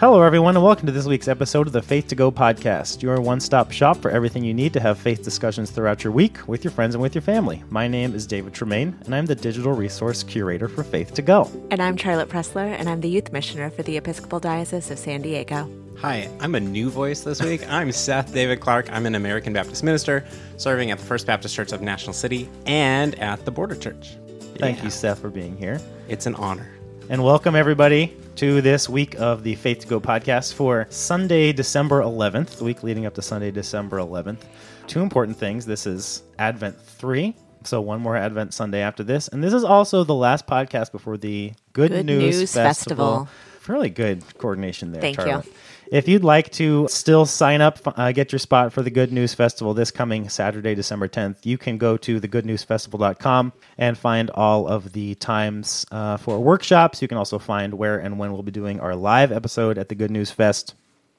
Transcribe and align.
Hello, 0.00 0.22
everyone, 0.22 0.56
and 0.56 0.64
welcome 0.64 0.86
to 0.86 0.92
this 0.92 1.04
week's 1.04 1.28
episode 1.28 1.66
of 1.66 1.74
the 1.74 1.82
Faith 1.82 2.08
to 2.08 2.14
Go 2.14 2.32
podcast, 2.32 3.02
your 3.02 3.20
one 3.20 3.38
stop 3.38 3.70
shop 3.70 3.98
for 3.98 4.10
everything 4.10 4.42
you 4.42 4.54
need 4.54 4.72
to 4.72 4.80
have 4.80 4.98
faith 4.98 5.22
discussions 5.22 5.70
throughout 5.70 6.02
your 6.02 6.10
week 6.12 6.48
with 6.48 6.64
your 6.64 6.70
friends 6.70 6.94
and 6.94 7.02
with 7.02 7.14
your 7.14 7.20
family. 7.20 7.62
My 7.68 7.86
name 7.86 8.14
is 8.14 8.26
David 8.26 8.54
Tremaine, 8.54 8.96
and 9.04 9.14
I'm 9.14 9.26
the 9.26 9.34
digital 9.34 9.72
resource 9.74 10.22
curator 10.22 10.68
for 10.68 10.82
Faith 10.84 11.12
to 11.14 11.22
Go. 11.22 11.50
And 11.70 11.82
I'm 11.82 11.98
Charlotte 11.98 12.30
Pressler, 12.30 12.66
and 12.78 12.88
I'm 12.88 13.02
the 13.02 13.10
youth 13.10 13.30
missioner 13.30 13.68
for 13.68 13.82
the 13.82 13.98
Episcopal 13.98 14.40
Diocese 14.40 14.90
of 14.90 14.98
San 14.98 15.20
Diego. 15.20 15.70
Hi, 15.98 16.30
I'm 16.40 16.54
a 16.54 16.60
new 16.60 16.88
voice 16.88 17.20
this 17.20 17.42
week. 17.42 17.70
I'm 17.70 17.92
Seth 17.92 18.32
David 18.32 18.60
Clark. 18.60 18.90
I'm 18.90 19.04
an 19.04 19.14
American 19.14 19.52
Baptist 19.52 19.84
minister 19.84 20.24
serving 20.56 20.90
at 20.90 20.98
the 20.98 21.04
First 21.04 21.26
Baptist 21.26 21.54
Church 21.54 21.72
of 21.72 21.82
National 21.82 22.14
City 22.14 22.48
and 22.64 23.18
at 23.18 23.44
the 23.44 23.50
Border 23.50 23.76
Church. 23.76 24.16
Thank 24.56 24.78
Yeah. 24.78 24.84
you, 24.84 24.90
Seth, 24.90 25.18
for 25.18 25.28
being 25.28 25.58
here. 25.58 25.78
It's 26.08 26.24
an 26.24 26.36
honor. 26.36 26.70
And 27.10 27.22
welcome, 27.22 27.54
everybody, 27.54 28.16
to 28.40 28.62
this 28.62 28.88
week 28.88 29.20
of 29.20 29.42
the 29.42 29.54
Faith 29.56 29.80
to 29.80 29.86
Go 29.86 30.00
podcast 30.00 30.54
for 30.54 30.86
Sunday, 30.88 31.52
December 31.52 32.00
11th, 32.00 32.56
the 32.56 32.64
week 32.64 32.82
leading 32.82 33.04
up 33.04 33.12
to 33.16 33.20
Sunday, 33.20 33.50
December 33.50 33.98
11th. 33.98 34.38
Two 34.86 35.02
important 35.02 35.36
things. 35.36 35.66
This 35.66 35.86
is 35.86 36.22
Advent 36.38 36.80
3, 36.80 37.36
so 37.64 37.82
one 37.82 38.00
more 38.00 38.16
Advent 38.16 38.54
Sunday 38.54 38.80
after 38.80 39.04
this. 39.04 39.28
And 39.28 39.44
this 39.44 39.52
is 39.52 39.62
also 39.62 40.04
the 40.04 40.14
last 40.14 40.46
podcast 40.46 40.90
before 40.90 41.18
the 41.18 41.52
Good, 41.74 41.90
Good 41.90 42.06
News, 42.06 42.38
News 42.38 42.54
Festival. 42.54 43.26
Festival. 43.26 43.28
Fairly 43.60 43.90
good 43.90 44.24
coordination 44.38 44.92
there, 44.92 45.02
Thank 45.02 45.18
you. 45.18 45.42
Charlotte. 45.90 45.98
If 45.98 46.08
you'd 46.08 46.24
like 46.24 46.50
to 46.52 46.86
still 46.88 47.26
sign 47.26 47.60
up, 47.60 47.78
uh, 47.98 48.12
get 48.12 48.32
your 48.32 48.38
spot 48.38 48.72
for 48.72 48.82
the 48.82 48.90
Good 48.90 49.12
News 49.12 49.34
Festival 49.34 49.74
this 49.74 49.90
coming 49.90 50.28
Saturday, 50.28 50.74
December 50.74 51.08
10th, 51.08 51.44
you 51.44 51.58
can 51.58 51.78
go 51.78 51.96
to 51.98 52.20
thegoodnewsfestival.com 52.20 53.52
and 53.78 53.98
find 53.98 54.30
all 54.30 54.68
of 54.68 54.92
the 54.92 55.14
times 55.16 55.86
uh, 55.90 56.16
for 56.16 56.38
workshops. 56.38 57.02
You 57.02 57.08
can 57.08 57.18
also 57.18 57.38
find 57.38 57.74
where 57.74 57.98
and 57.98 58.18
when 58.18 58.32
we'll 58.32 58.42
be 58.42 58.52
doing 58.52 58.80
our 58.80 58.94
live 58.94 59.32
episode 59.32 59.78
at 59.78 59.88
the 59.88 59.94
Good 59.94 60.10
News 60.10 60.30
Fest 60.30 60.74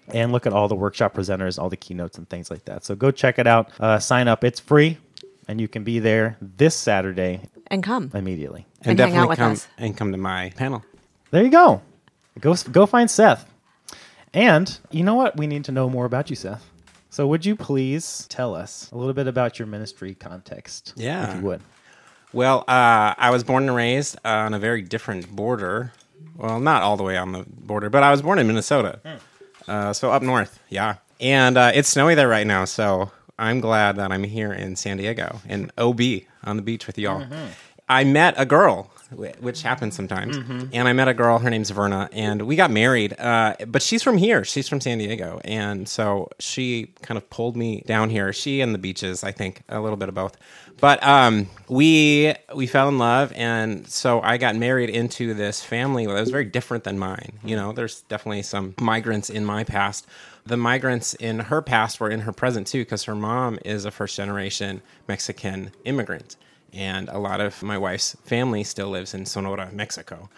and 0.08 0.31
look 0.31 0.45
at 0.45 0.53
all 0.53 0.67
the 0.67 0.75
workshop 0.75 1.14
presenters, 1.14 1.59
all 1.61 1.69
the 1.69 1.77
keynotes, 1.77 2.17
and 2.17 2.27
things 2.30 2.49
like 2.49 2.66
that. 2.66 2.83
So 2.83 2.95
go 2.95 3.11
check 3.11 3.39
it 3.39 3.47
out. 3.47 3.69
Uh, 3.80 3.99
sign 3.99 4.27
up. 4.27 4.44
It's 4.44 4.59
free, 4.59 4.97
and 5.47 5.61
you 5.61 5.67
can 5.67 5.83
be 5.83 5.99
there 5.99 6.38
this 6.42 6.75
Saturday 6.75 7.42
And 7.67 7.83
come. 7.83 8.11
immediately. 8.14 8.66
And 8.83 8.97
hang 8.99 9.16
out 9.16 9.30
with 9.30 9.38
come 9.38 9.52
us. 9.53 9.67
and 9.77 9.95
come 9.95 10.11
to 10.11 10.17
my 10.17 10.49
panel. 10.55 10.83
There 11.30 11.44
you 11.44 11.49
go. 11.52 11.81
Go 12.39 12.55
go 12.72 12.86
find 12.86 13.09
Seth. 13.09 13.45
And 14.33 14.79
you 14.91 15.03
know 15.03 15.15
what? 15.15 15.37
We 15.37 15.47
need 15.47 15.65
to 15.65 15.71
know 15.71 15.89
more 15.89 16.05
about 16.05 16.29
you, 16.29 16.35
Seth. 16.35 16.65
So 17.09 17.27
would 17.27 17.45
you 17.45 17.55
please 17.55 18.25
tell 18.29 18.55
us 18.55 18.89
a 18.91 18.97
little 18.97 19.13
bit 19.13 19.27
about 19.27 19.59
your 19.59 19.67
ministry 19.67 20.15
context? 20.15 20.93
Yeah. 20.95 21.29
If 21.29 21.35
you 21.37 21.41
would. 21.47 21.61
Well, 22.33 22.59
uh, 22.67 23.13
I 23.17 23.29
was 23.31 23.43
born 23.43 23.63
and 23.67 23.75
raised 23.75 24.17
on 24.23 24.53
a 24.53 24.59
very 24.59 24.81
different 24.81 25.29
border. 25.29 25.91
Well, 26.37 26.61
not 26.61 26.81
all 26.81 26.95
the 26.95 27.03
way 27.03 27.17
on 27.17 27.33
the 27.33 27.45
border, 27.49 27.89
but 27.89 28.03
I 28.03 28.11
was 28.11 28.21
born 28.21 28.39
in 28.39 28.47
Minnesota. 28.47 28.99
Uh, 29.67 29.91
so 29.91 30.11
up 30.11 30.21
north, 30.21 30.59
yeah. 30.69 30.95
And 31.19 31.57
uh, 31.57 31.71
it's 31.75 31.89
snowy 31.89 32.15
there 32.15 32.29
right 32.29 32.47
now, 32.47 32.63
so 32.63 33.11
I'm 33.37 33.59
glad 33.59 33.97
that 33.97 34.11
I'm 34.11 34.23
here 34.23 34.53
in 34.53 34.77
San 34.77 34.97
Diego, 34.97 35.41
and 35.47 35.71
OB, 35.77 35.99
on 36.43 36.55
the 36.55 36.61
beach 36.61 36.87
with 36.87 36.97
y'all. 36.97 37.25
I 37.89 38.05
met 38.05 38.35
a 38.37 38.45
girl, 38.45 38.89
which 39.12 39.62
happens 39.62 39.95
sometimes, 39.95 40.38
and 40.38 40.88
I 40.88 40.94
met 40.94 41.08
a 41.08 41.14
girl, 41.14 41.40
her 41.40 41.50
name's 41.50 41.70
Verna, 41.70 42.09
and 42.12 42.44
we 42.44 42.56
got 42.56 42.72
married. 42.72 43.20
Uh, 43.20 43.56
but 43.67 43.81
she's 43.81 44.02
from 44.02 44.17
here, 44.17 44.44
she's 44.44 44.67
from 44.70 44.80
San 44.81 44.98
Diego. 44.98 45.40
And 45.44 45.88
so 45.88 46.30
she 46.40 46.94
kind 47.02 47.17
of 47.17 47.30
pulled 47.30 47.56
me 47.58 47.84
down 47.86 48.09
here. 48.09 48.32
She 48.34 48.62
and 48.62 48.73
the 48.73 48.80
beaches, 48.80 49.23
I 49.23 49.32
think, 49.32 49.64
a 49.70 49.80
little 49.80 49.98
bit 49.98 50.09
of 50.09 50.16
both. 50.16 50.38
But 50.80 51.04
um, 51.04 51.48
we 51.67 52.34
we 52.56 52.66
fell 52.67 52.89
in 52.89 52.98
love, 52.98 53.32
and 53.36 53.88
so 53.88 54.22
I 54.22 54.38
got 54.38 54.56
married 54.56 54.89
into 54.89 55.33
this 55.33 55.64
family 55.64 56.08
that 56.08 56.14
was 56.14 56.32
very 56.32 56.45
different 56.45 56.86
than 56.86 56.98
mine. 56.98 57.33
You 57.44 57.55
know, 57.55 57.71
there's 57.71 58.02
definitely 58.04 58.42
some 58.44 58.73
migrants 58.80 59.30
in 59.30 59.45
my 59.45 59.64
past. 59.64 60.08
The 60.44 60.58
migrants 60.58 61.14
in 61.14 61.38
her 61.39 61.61
past 61.61 62.00
were 62.00 62.10
in 62.10 62.21
her 62.21 62.32
present 62.32 62.66
too, 62.66 62.82
because 62.82 63.04
her 63.04 63.14
mom 63.14 63.60
is 63.64 63.86
a 63.86 63.92
first 63.92 64.16
generation 64.16 64.82
Mexican 65.08 65.71
immigrant, 65.86 66.36
and 66.73 67.09
a 67.09 67.17
lot 67.17 67.42
of 67.42 67.61
my 67.64 67.77
wife's 67.77 68.15
family 68.23 68.64
still 68.64 68.89
lives 68.89 69.14
in 69.14 69.26
Sonora, 69.26 69.70
Mexico. 69.71 70.30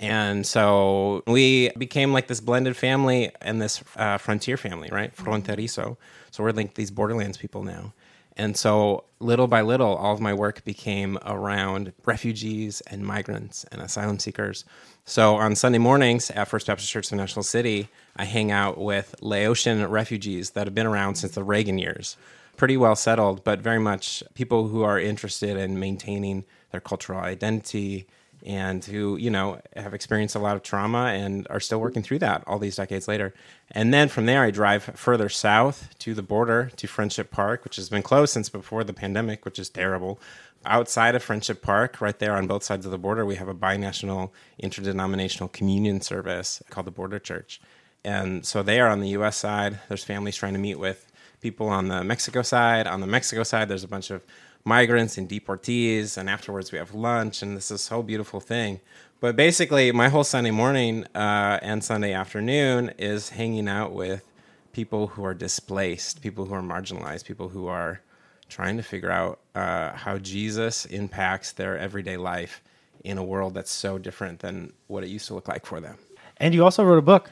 And 0.00 0.46
so 0.46 1.22
we 1.26 1.70
became 1.78 2.12
like 2.12 2.28
this 2.28 2.40
blended 2.40 2.76
family 2.76 3.30
and 3.40 3.60
this 3.60 3.82
uh, 3.96 4.18
frontier 4.18 4.56
family, 4.56 4.88
right? 4.92 5.14
Fronterizo. 5.16 5.96
So 6.30 6.44
we're 6.44 6.52
like 6.52 6.74
these 6.74 6.90
borderlands 6.90 7.36
people 7.38 7.62
now. 7.62 7.92
And 8.38 8.56
so, 8.56 9.02
little 9.18 9.48
by 9.48 9.62
little, 9.62 9.96
all 9.96 10.14
of 10.14 10.20
my 10.20 10.32
work 10.32 10.64
became 10.64 11.18
around 11.26 11.92
refugees 12.04 12.80
and 12.82 13.04
migrants 13.04 13.64
and 13.72 13.82
asylum 13.82 14.20
seekers. 14.20 14.64
So, 15.04 15.34
on 15.34 15.56
Sunday 15.56 15.78
mornings 15.78 16.30
at 16.30 16.46
First 16.46 16.68
Baptist 16.68 16.88
Church 16.88 17.10
of 17.10 17.18
National 17.18 17.42
City, 17.42 17.88
I 18.16 18.24
hang 18.24 18.52
out 18.52 18.78
with 18.78 19.16
Laotian 19.20 19.84
refugees 19.88 20.50
that 20.50 20.68
have 20.68 20.74
been 20.74 20.86
around 20.86 21.16
since 21.16 21.34
the 21.34 21.42
Reagan 21.42 21.78
years. 21.78 22.16
Pretty 22.58 22.76
well 22.76 22.96
settled, 22.96 23.42
but 23.44 23.60
very 23.60 23.78
much 23.78 24.22
people 24.34 24.68
who 24.68 24.82
are 24.82 25.00
interested 25.00 25.56
in 25.56 25.78
maintaining 25.78 26.44
their 26.72 26.80
cultural 26.80 27.20
identity 27.20 28.06
and 28.44 28.84
who 28.84 29.16
you 29.16 29.30
know 29.30 29.60
have 29.76 29.94
experienced 29.94 30.34
a 30.34 30.38
lot 30.38 30.56
of 30.56 30.62
trauma 30.62 31.06
and 31.06 31.46
are 31.50 31.60
still 31.60 31.80
working 31.80 32.02
through 32.02 32.18
that 32.18 32.42
all 32.46 32.58
these 32.58 32.76
decades 32.76 33.08
later. 33.08 33.34
And 33.70 33.92
then 33.92 34.08
from 34.08 34.26
there 34.26 34.42
i 34.42 34.50
drive 34.50 34.82
further 34.94 35.28
south 35.28 35.96
to 36.00 36.14
the 36.14 36.22
border 36.22 36.70
to 36.76 36.86
friendship 36.86 37.30
park 37.30 37.64
which 37.64 37.76
has 37.76 37.88
been 37.88 38.02
closed 38.02 38.32
since 38.32 38.48
before 38.48 38.84
the 38.84 38.92
pandemic 38.92 39.44
which 39.44 39.58
is 39.58 39.68
terrible. 39.68 40.20
Outside 40.64 41.14
of 41.14 41.22
friendship 41.22 41.62
park 41.62 42.00
right 42.00 42.18
there 42.18 42.36
on 42.36 42.46
both 42.46 42.64
sides 42.64 42.84
of 42.84 42.92
the 42.92 42.98
border 42.98 43.24
we 43.24 43.36
have 43.36 43.48
a 43.48 43.54
binational 43.54 44.30
interdenominational 44.58 45.48
communion 45.48 46.00
service 46.00 46.62
called 46.70 46.86
the 46.86 46.92
border 46.92 47.18
church. 47.18 47.60
And 48.04 48.46
so 48.46 48.62
they 48.62 48.80
are 48.80 48.88
on 48.88 49.00
the 49.00 49.10
us 49.10 49.36
side. 49.36 49.80
There's 49.88 50.04
families 50.04 50.36
trying 50.36 50.54
to 50.54 50.58
meet 50.58 50.78
with 50.78 51.07
people 51.40 51.68
on 51.68 51.88
the 51.88 52.02
mexico 52.04 52.42
side 52.42 52.86
on 52.86 53.00
the 53.00 53.06
mexico 53.06 53.42
side 53.42 53.68
there's 53.68 53.84
a 53.84 53.88
bunch 53.88 54.10
of 54.10 54.22
migrants 54.68 55.16
and 55.16 55.28
deportees, 55.28 56.16
and 56.16 56.28
afterwards 56.28 56.72
we 56.72 56.78
have 56.78 56.94
lunch, 56.94 57.42
and 57.42 57.56
this 57.56 57.70
is 57.70 57.88
whole 57.88 58.02
beautiful 58.02 58.38
thing. 58.38 58.80
But 59.20 59.34
basically, 59.34 59.90
my 59.92 60.08
whole 60.08 60.24
Sunday 60.24 60.50
morning 60.50 61.06
uh, 61.14 61.58
and 61.62 61.82
Sunday 61.82 62.12
afternoon 62.12 62.92
is 62.98 63.30
hanging 63.30 63.68
out 63.68 63.92
with 63.92 64.24
people 64.72 65.08
who 65.08 65.24
are 65.24 65.34
displaced, 65.34 66.22
people 66.22 66.44
who 66.44 66.54
are 66.54 66.62
marginalized, 66.62 67.24
people 67.24 67.48
who 67.48 67.66
are 67.66 68.00
trying 68.48 68.76
to 68.76 68.82
figure 68.82 69.10
out 69.10 69.40
uh, 69.54 69.92
how 69.92 70.18
Jesus 70.18 70.84
impacts 70.84 71.52
their 71.52 71.76
everyday 71.76 72.16
life 72.16 72.62
in 73.04 73.18
a 73.18 73.24
world 73.24 73.54
that's 73.54 73.70
so 73.70 73.98
different 73.98 74.40
than 74.40 74.72
what 74.86 75.02
it 75.02 75.08
used 75.08 75.26
to 75.26 75.34
look 75.34 75.48
like 75.48 75.66
for 75.66 75.80
them. 75.80 75.96
And 76.36 76.54
you 76.54 76.62
also 76.62 76.84
wrote 76.84 76.98
a 76.98 77.02
book 77.02 77.30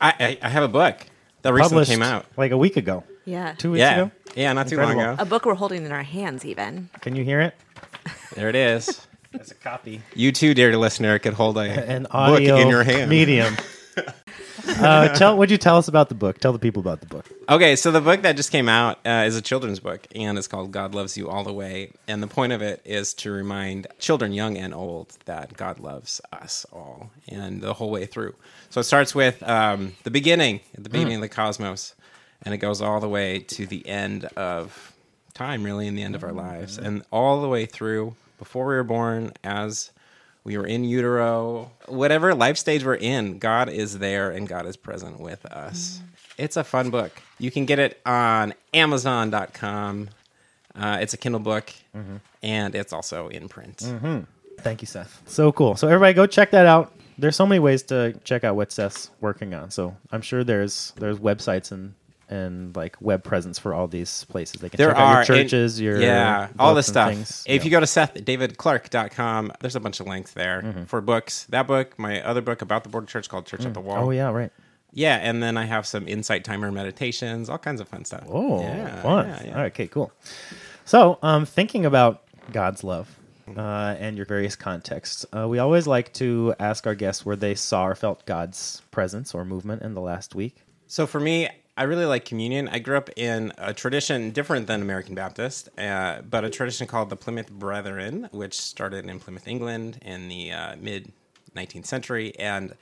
I, 0.00 0.14
I, 0.18 0.38
I 0.42 0.48
have 0.48 0.62
a 0.62 0.68
book 0.68 1.06
that 1.42 1.52
recently 1.52 1.84
came 1.86 2.02
out. 2.02 2.26
like 2.36 2.50
a 2.52 2.56
week 2.58 2.76
ago. 2.76 3.04
Yeah. 3.24 3.54
Two 3.58 3.72
weeks 3.72 3.80
Yeah, 3.80 3.94
ago? 4.02 4.10
yeah, 4.34 4.52
not 4.52 4.68
too 4.68 4.74
Incredible. 4.76 5.02
long 5.04 5.14
ago. 5.14 5.22
A 5.22 5.26
book 5.26 5.44
we're 5.46 5.54
holding 5.54 5.84
in 5.84 5.92
our 5.92 6.02
hands, 6.02 6.44
even. 6.44 6.88
Can 7.00 7.16
you 7.16 7.24
hear 7.24 7.40
it? 7.40 7.54
There 8.34 8.48
it 8.48 8.54
is. 8.56 9.06
That's 9.32 9.50
a 9.52 9.54
copy. 9.54 10.02
You 10.14 10.32
too, 10.32 10.54
dear 10.54 10.76
listener, 10.76 11.18
could 11.20 11.34
hold 11.34 11.56
a 11.56 11.60
An 11.62 12.02
book 12.04 12.14
audio 12.14 12.56
in 12.56 12.68
your 12.68 12.82
hand. 12.82 13.08
medium. 13.10 13.56
uh, 14.78 15.08
tell, 15.14 15.36
would 15.36 15.50
you 15.50 15.58
tell 15.58 15.76
us 15.76 15.88
about 15.88 16.08
the 16.08 16.14
book? 16.14 16.38
Tell 16.38 16.52
the 16.52 16.58
people 16.58 16.80
about 16.80 17.00
the 17.00 17.06
book. 17.06 17.26
Okay, 17.48 17.76
so 17.76 17.90
the 17.90 18.00
book 18.00 18.22
that 18.22 18.36
just 18.36 18.52
came 18.52 18.68
out 18.68 18.98
uh, 19.04 19.24
is 19.26 19.36
a 19.36 19.42
children's 19.42 19.80
book, 19.80 20.06
and 20.14 20.38
it's 20.38 20.46
called 20.46 20.70
God 20.70 20.94
Loves 20.94 21.16
You 21.16 21.28
All 21.28 21.44
the 21.44 21.52
Way. 21.52 21.92
And 22.06 22.22
the 22.22 22.26
point 22.26 22.52
of 22.52 22.62
it 22.62 22.80
is 22.84 23.12
to 23.14 23.30
remind 23.30 23.86
children, 23.98 24.32
young 24.32 24.56
and 24.56 24.72
old, 24.72 25.16
that 25.24 25.56
God 25.56 25.80
loves 25.80 26.20
us 26.32 26.64
all 26.72 27.10
and 27.28 27.60
the 27.60 27.74
whole 27.74 27.90
way 27.90 28.06
through. 28.06 28.34
So 28.70 28.80
it 28.80 28.84
starts 28.84 29.14
with 29.14 29.42
um, 29.42 29.94
the 30.04 30.10
beginning, 30.10 30.60
at 30.76 30.84
the 30.84 30.90
beginning 30.90 31.16
of 31.16 31.20
the 31.22 31.28
cosmos, 31.28 31.94
and 32.42 32.54
it 32.54 32.58
goes 32.58 32.80
all 32.80 33.00
the 33.00 33.08
way 33.08 33.40
to 33.40 33.66
the 33.66 33.86
end 33.86 34.24
of 34.36 34.94
time, 35.34 35.64
really, 35.64 35.88
and 35.88 35.96
the 35.96 36.02
end 36.02 36.14
of 36.14 36.24
our 36.24 36.32
lives. 36.32 36.78
And 36.78 37.02
all 37.10 37.40
the 37.42 37.48
way 37.48 37.66
through, 37.66 38.14
before 38.38 38.66
we 38.66 38.74
were 38.74 38.84
born, 38.84 39.32
as 39.42 39.90
we 40.50 40.58
were 40.58 40.66
in 40.66 40.82
utero, 40.82 41.70
whatever 41.86 42.34
life 42.34 42.56
stage 42.56 42.84
we're 42.84 42.94
in, 42.94 43.38
God 43.38 43.68
is 43.68 44.00
there 44.00 44.32
and 44.32 44.48
God 44.48 44.66
is 44.66 44.76
present 44.76 45.20
with 45.20 45.46
us. 45.46 46.00
Mm. 46.02 46.24
It's 46.38 46.56
a 46.56 46.64
fun 46.64 46.90
book. 46.90 47.12
You 47.38 47.52
can 47.52 47.66
get 47.66 47.78
it 47.78 48.00
on 48.04 48.54
Amazon.com. 48.74 50.08
Uh, 50.74 50.98
it's 51.00 51.14
a 51.14 51.16
Kindle 51.16 51.40
book, 51.40 51.72
mm-hmm. 51.96 52.16
and 52.42 52.74
it's 52.74 52.92
also 52.92 53.28
in 53.28 53.48
print. 53.48 53.76
Mm-hmm. 53.76 54.20
Thank 54.58 54.82
you, 54.82 54.86
Seth. 54.86 55.22
So 55.26 55.52
cool. 55.52 55.76
So 55.76 55.86
everybody 55.86 56.14
go 56.14 56.26
check 56.26 56.50
that 56.50 56.66
out. 56.66 56.92
There's 57.16 57.36
so 57.36 57.46
many 57.46 57.60
ways 57.60 57.84
to 57.84 58.18
check 58.24 58.42
out 58.42 58.56
what 58.56 58.72
Seth's 58.72 59.08
working 59.20 59.54
on. 59.54 59.70
So 59.70 59.96
I'm 60.10 60.22
sure 60.22 60.42
there's 60.42 60.92
there's 60.96 61.20
websites 61.20 61.70
and 61.70 61.94
and 62.30 62.74
like 62.76 62.96
web 63.00 63.22
presence 63.24 63.58
for 63.58 63.74
all 63.74 63.88
these 63.88 64.24
places. 64.24 64.60
They 64.60 64.68
can 64.70 64.78
There 64.78 64.88
check 64.90 64.96
are 64.96 65.00
out 65.18 65.28
your 65.28 65.36
and- 65.38 65.48
churches, 65.50 65.80
your 65.80 66.00
yeah, 66.00 66.48
all 66.58 66.74
this 66.74 66.86
stuff. 66.86 67.10
things. 67.10 67.44
If 67.46 67.62
Yeah. 67.62 67.64
you 67.66 67.70
go 67.72 67.80
to 67.80 67.86
SethDavidClark.com, 67.86 69.52
there's 69.60 69.76
a 69.76 69.80
bunch 69.80 70.00
of 70.00 70.06
links 70.06 70.32
there 70.32 70.62
Mm-hmm. 70.62 70.84
for 70.84 71.00
books. 71.00 71.46
That 71.50 71.66
book, 71.66 71.98
my 71.98 72.22
other 72.22 72.40
book 72.40 72.62
about 72.62 72.82
the 72.84 72.88
Border 72.90 73.06
Church 73.06 73.28
called 73.28 73.46
Church 73.46 73.64
at 73.64 73.74
the 73.74 73.80
Wall. 73.80 74.06
oh 74.06 74.10
yeah, 74.10 74.30
right. 74.30 74.50
Yeah, 74.92 75.16
and 75.16 75.40
then 75.42 75.56
I 75.56 75.66
have 75.66 75.86
some 75.86 76.08
insight 76.08 76.44
timer 76.44 76.72
meditations, 76.72 77.48
all 77.48 77.58
kinds 77.58 77.80
of 77.80 77.88
fun 77.88 78.04
stuff. 78.04 78.24
Oh, 78.28 78.60
yeah, 78.60 79.02
fun. 79.02 79.28
yeah, 79.28 79.42
yeah. 79.44 79.50
All 79.50 79.56
right, 79.62 79.66
okay, 79.72 79.86
cool. 79.86 80.10
So, 80.84 81.18
um, 81.22 81.46
thinking 81.46 81.86
about 81.86 82.22
God's 82.52 82.82
love 82.82 83.08
uh, 83.56 83.94
and 84.00 84.16
your 84.16 84.26
various 84.26 84.56
contexts. 84.56 85.24
Uh, 85.32 85.46
we 85.46 85.60
always 85.60 85.86
like 85.86 86.12
to 86.14 86.54
ask 86.58 86.88
our 86.88 86.96
guests 86.96 87.24
where 87.24 87.36
they 87.36 87.54
saw 87.54 87.86
or 87.86 87.94
felt 87.94 88.26
God's 88.26 88.82
presence 88.90 89.32
or 89.32 89.44
movement 89.44 89.82
in 89.82 89.94
the 89.94 90.00
last 90.00 90.34
week. 90.34 90.56
So 90.88 91.06
for 91.06 91.20
me, 91.20 91.48
I 91.76 91.84
really 91.84 92.04
like 92.04 92.24
communion. 92.24 92.68
I 92.68 92.78
grew 92.78 92.96
up 92.96 93.10
in 93.16 93.52
a 93.56 93.72
tradition 93.72 94.30
different 94.30 94.66
than 94.66 94.82
American 94.82 95.14
Baptist, 95.14 95.68
uh, 95.78 96.20
but 96.22 96.44
a 96.44 96.50
tradition 96.50 96.86
called 96.86 97.10
the 97.10 97.16
Plymouth 97.16 97.50
Brethren, 97.50 98.28
which 98.32 98.60
started 98.60 99.06
in 99.06 99.20
Plymouth, 99.20 99.48
England 99.48 99.98
in 100.02 100.28
the 100.28 100.52
uh, 100.52 100.76
mid 100.76 101.12
19th 101.56 101.86
century. 101.86 102.36
And 102.38 102.74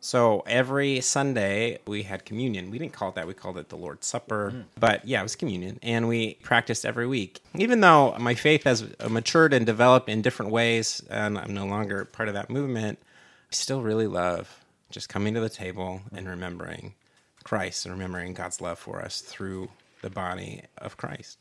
so 0.00 0.44
every 0.46 1.00
Sunday 1.00 1.78
we 1.86 2.04
had 2.04 2.24
communion. 2.24 2.70
We 2.70 2.78
didn't 2.78 2.92
call 2.92 3.08
it 3.08 3.16
that, 3.16 3.26
we 3.26 3.34
called 3.34 3.58
it 3.58 3.68
the 3.70 3.76
Lord's 3.76 4.06
Supper. 4.06 4.52
Mm. 4.54 4.64
But 4.78 5.06
yeah, 5.06 5.20
it 5.20 5.24
was 5.24 5.34
communion. 5.34 5.78
And 5.82 6.06
we 6.06 6.34
practiced 6.34 6.86
every 6.86 7.06
week. 7.06 7.40
Even 7.56 7.80
though 7.80 8.16
my 8.18 8.34
faith 8.34 8.64
has 8.64 8.84
matured 9.08 9.52
and 9.52 9.66
developed 9.66 10.08
in 10.08 10.22
different 10.22 10.52
ways, 10.52 11.02
and 11.10 11.38
I'm 11.38 11.54
no 11.54 11.66
longer 11.66 12.04
part 12.04 12.28
of 12.28 12.34
that 12.34 12.50
movement, 12.50 12.98
I 13.50 13.54
still 13.54 13.82
really 13.82 14.06
love 14.06 14.64
just 14.90 15.08
coming 15.08 15.34
to 15.34 15.40
the 15.40 15.48
table 15.48 16.02
and 16.12 16.28
remembering 16.28 16.94
Christ 17.48 17.86
and 17.86 17.94
remembering 17.94 18.34
God's 18.34 18.60
love 18.60 18.78
for 18.78 19.00
us 19.00 19.22
through 19.22 19.70
the 20.02 20.10
body 20.10 20.64
of 20.76 20.98
Christ. 20.98 21.38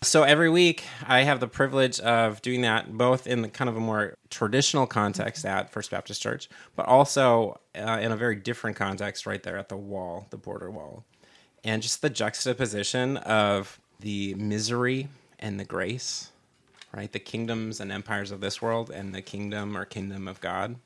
So 0.00 0.22
every 0.22 0.48
week, 0.48 0.84
I 1.06 1.24
have 1.24 1.40
the 1.40 1.46
privilege 1.46 2.00
of 2.00 2.40
doing 2.40 2.62
that 2.62 2.96
both 2.96 3.26
in 3.26 3.42
the 3.42 3.48
kind 3.50 3.68
of 3.68 3.76
a 3.76 3.80
more 3.80 4.16
traditional 4.30 4.86
context 4.86 5.44
at 5.44 5.70
First 5.70 5.90
Baptist 5.90 6.22
Church, 6.22 6.48
but 6.74 6.86
also 6.86 7.60
uh, 7.76 7.98
in 8.00 8.12
a 8.12 8.16
very 8.16 8.34
different 8.34 8.78
context 8.78 9.26
right 9.26 9.42
there 9.42 9.58
at 9.58 9.68
the 9.68 9.76
wall, 9.76 10.26
the 10.30 10.38
border 10.38 10.70
wall. 10.70 11.04
And 11.62 11.82
just 11.82 12.00
the 12.00 12.08
juxtaposition 12.08 13.18
of 13.18 13.78
the 14.00 14.34
misery 14.36 15.08
and 15.38 15.60
the 15.60 15.66
grace, 15.66 16.30
right? 16.94 17.12
The 17.12 17.20
kingdoms 17.20 17.78
and 17.78 17.92
empires 17.92 18.30
of 18.30 18.40
this 18.40 18.62
world 18.62 18.88
and 18.88 19.14
the 19.14 19.20
kingdom 19.20 19.76
or 19.76 19.84
kingdom 19.84 20.28
of 20.28 20.40
God 20.40 20.76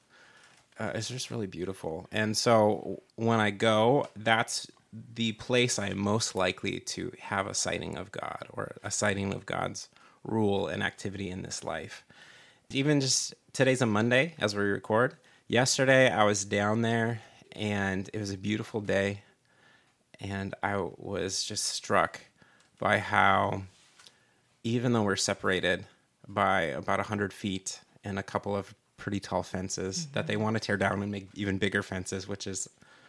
uh, 0.78 0.92
just 0.98 1.30
really 1.30 1.46
beautiful. 1.46 2.06
And 2.12 2.36
so 2.36 3.02
when 3.16 3.40
I 3.40 3.50
go, 3.50 4.08
that's 4.16 4.70
the 5.14 5.32
place 5.32 5.78
I 5.78 5.88
am 5.88 5.98
most 5.98 6.34
likely 6.34 6.80
to 6.80 7.12
have 7.20 7.46
a 7.46 7.54
sighting 7.54 7.96
of 7.96 8.12
God 8.12 8.46
or 8.50 8.76
a 8.82 8.90
sighting 8.90 9.32
of 9.32 9.46
God's 9.46 9.88
rule 10.24 10.68
and 10.68 10.82
activity 10.82 11.30
in 11.30 11.42
this 11.42 11.64
life. 11.64 12.04
Even 12.70 13.00
just 13.00 13.34
today's 13.52 13.82
a 13.82 13.86
Monday 13.86 14.34
as 14.38 14.54
we 14.54 14.62
record. 14.62 15.16
Yesterday 15.48 16.10
I 16.10 16.24
was 16.24 16.44
down 16.44 16.82
there 16.82 17.20
and 17.52 18.08
it 18.12 18.18
was 18.18 18.30
a 18.30 18.38
beautiful 18.38 18.80
day. 18.80 19.22
And 20.20 20.54
I 20.62 20.76
was 20.96 21.44
just 21.44 21.64
struck 21.64 22.20
by 22.78 22.98
how, 22.98 23.62
even 24.64 24.92
though 24.92 25.02
we're 25.02 25.16
separated 25.16 25.84
by 26.26 26.62
about 26.62 26.98
100 26.98 27.32
feet 27.32 27.80
and 28.02 28.18
a 28.18 28.22
couple 28.22 28.56
of 28.56 28.74
pretty 28.96 29.20
tall 29.20 29.42
fences 29.42 30.00
mm-hmm. 30.00 30.14
that 30.14 30.26
they 30.26 30.36
want 30.36 30.54
to 30.56 30.60
tear 30.60 30.76
down 30.76 31.02
and 31.02 31.10
make 31.10 31.28
even 31.34 31.58
bigger 31.58 31.82
fences, 31.82 32.26
which 32.26 32.46
is 32.46 32.68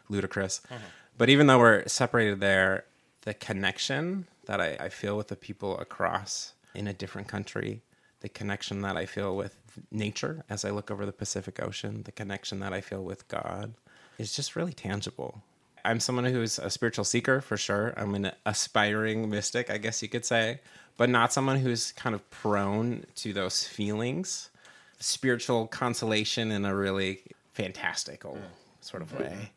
ludicrous. 0.09 0.61
Mm-hmm. 0.67 0.83
But 1.17 1.29
even 1.29 1.47
though 1.47 1.59
we're 1.59 1.87
separated 1.87 2.39
there, 2.39 2.85
the 3.21 3.33
connection 3.33 4.27
that 4.45 4.61
I, 4.61 4.77
I, 4.79 4.89
feel 4.89 5.17
with 5.17 5.27
the 5.27 5.35
people 5.35 5.77
across 5.79 6.53
in 6.73 6.87
a 6.87 6.93
different 6.93 7.27
country, 7.27 7.81
the 8.21 8.29
connection 8.29 8.81
that 8.81 8.95
I 8.95 9.05
feel 9.05 9.35
with 9.35 9.57
nature 9.91 10.45
as 10.49 10.63
I 10.63 10.69
look 10.69 10.89
over 10.89 11.05
the 11.05 11.11
Pacific 11.11 11.61
Ocean, 11.61 12.03
the 12.03 12.11
connection 12.11 12.59
that 12.59 12.71
I 12.71 12.81
feel 12.81 13.03
with 13.03 13.27
God 13.27 13.73
is 14.17 14.35
just 14.35 14.55
really 14.55 14.73
tangible. 14.73 15.41
I'm 15.83 15.99
someone 15.99 16.25
who's 16.25 16.59
a 16.59 16.69
spiritual 16.69 17.05
seeker 17.05 17.41
for 17.41 17.57
sure. 17.57 17.93
I'm 17.97 18.15
an 18.15 18.31
aspiring 18.45 19.29
mystic, 19.29 19.69
I 19.69 19.77
guess 19.77 20.01
you 20.01 20.09
could 20.09 20.25
say, 20.25 20.59
but 20.97 21.09
not 21.09 21.33
someone 21.33 21.57
who's 21.57 21.91
kind 21.93 22.15
of 22.15 22.29
prone 22.29 23.05
to 23.15 23.33
those 23.33 23.63
feelings 23.63 24.49
spiritual 24.99 25.67
consolation 25.67 26.51
in 26.51 26.65
a 26.65 26.75
really 26.75 27.21
fantastical 27.53 28.37
sort 28.81 29.01
of 29.01 29.17
way. 29.19 29.51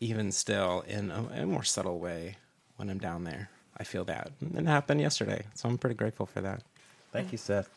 Even 0.00 0.32
still, 0.32 0.84
in 0.88 1.10
a, 1.10 1.42
a, 1.42 1.46
more 1.46 1.62
subtle 1.62 1.98
way, 1.98 2.36
when 2.76 2.90
I'm 2.90 2.98
down 2.98 3.24
there, 3.24 3.50
I 3.76 3.84
feel 3.84 4.04
that. 4.06 4.32
And 4.40 4.58
it 4.58 4.66
happened 4.66 5.00
yesterday, 5.00 5.44
so 5.54 5.68
I'm 5.68 5.78
pretty 5.78 5.94
grateful 5.94 6.26
for 6.26 6.40
that. 6.40 6.62
Thank 7.12 7.30
you, 7.30 7.38
Seth. 7.38 7.68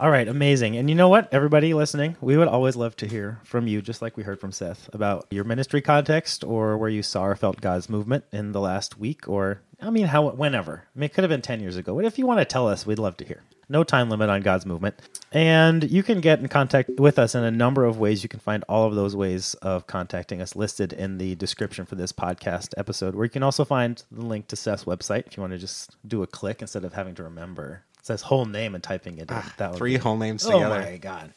All 0.00 0.10
right, 0.10 0.28
amazing. 0.28 0.76
And 0.76 0.88
you 0.88 0.94
know 0.94 1.08
what, 1.08 1.28
everybody 1.32 1.74
listening, 1.74 2.16
we 2.20 2.36
would 2.36 2.48
always 2.48 2.76
love 2.76 2.94
to 2.96 3.06
hear 3.06 3.40
from 3.44 3.66
you, 3.66 3.82
just 3.82 4.00
like 4.00 4.16
we 4.16 4.22
heard 4.22 4.40
from 4.40 4.52
Seth, 4.52 4.92
about 4.94 5.26
your 5.30 5.44
ministry 5.44 5.80
context 5.80 6.44
or 6.44 6.78
where 6.78 6.88
you 6.88 7.02
saw 7.02 7.24
or 7.24 7.36
felt 7.36 7.60
God's 7.60 7.88
movement 7.88 8.24
in 8.32 8.52
the 8.52 8.60
last 8.60 8.98
week, 8.98 9.28
or 9.28 9.60
I 9.80 9.90
mean, 9.90 10.06
how 10.06 10.30
whenever. 10.30 10.84
I 10.94 10.98
mean, 10.98 11.06
it 11.06 11.14
could 11.14 11.24
have 11.24 11.30
been 11.30 11.42
ten 11.42 11.60
years 11.60 11.76
ago. 11.76 11.96
But 11.96 12.04
if 12.04 12.18
you 12.18 12.26
want 12.26 12.38
to 12.38 12.44
tell 12.44 12.68
us, 12.68 12.86
we'd 12.86 12.98
love 12.98 13.16
to 13.18 13.24
hear. 13.24 13.42
No 13.68 13.84
time 13.84 14.08
limit 14.08 14.30
on 14.30 14.40
God's 14.40 14.64
movement. 14.64 14.96
And 15.30 15.90
you 15.90 16.02
can 16.02 16.20
get 16.20 16.40
in 16.40 16.48
contact 16.48 16.90
with 16.98 17.18
us 17.18 17.34
in 17.34 17.44
a 17.44 17.50
number 17.50 17.84
of 17.84 17.98
ways. 17.98 18.22
You 18.22 18.28
can 18.28 18.40
find 18.40 18.64
all 18.68 18.86
of 18.86 18.94
those 18.94 19.14
ways 19.14 19.54
of 19.54 19.86
contacting 19.86 20.40
us 20.40 20.56
listed 20.56 20.92
in 20.92 21.18
the 21.18 21.34
description 21.34 21.84
for 21.84 21.94
this 21.94 22.12
podcast 22.12 22.72
episode, 22.78 23.14
where 23.14 23.24
you 23.24 23.30
can 23.30 23.42
also 23.42 23.64
find 23.64 24.02
the 24.10 24.24
link 24.24 24.48
to 24.48 24.56
Seth's 24.56 24.84
website 24.84 25.26
if 25.26 25.36
you 25.36 25.42
want 25.42 25.52
to 25.52 25.58
just 25.58 25.96
do 26.06 26.22
a 26.22 26.26
click 26.26 26.62
instead 26.62 26.84
of 26.84 26.94
having 26.94 27.14
to 27.16 27.22
remember 27.22 27.82
Seth's 28.02 28.22
whole 28.22 28.46
name 28.46 28.74
and 28.74 28.82
typing 28.82 29.18
it 29.18 29.30
in. 29.30 29.36
Ah, 29.36 29.54
that 29.58 29.76
three 29.76 29.96
be... 29.96 29.98
whole 29.98 30.16
names 30.16 30.44
together. 30.44 30.64
Oh 30.64 30.90
my 30.90 30.96
God. 30.96 31.34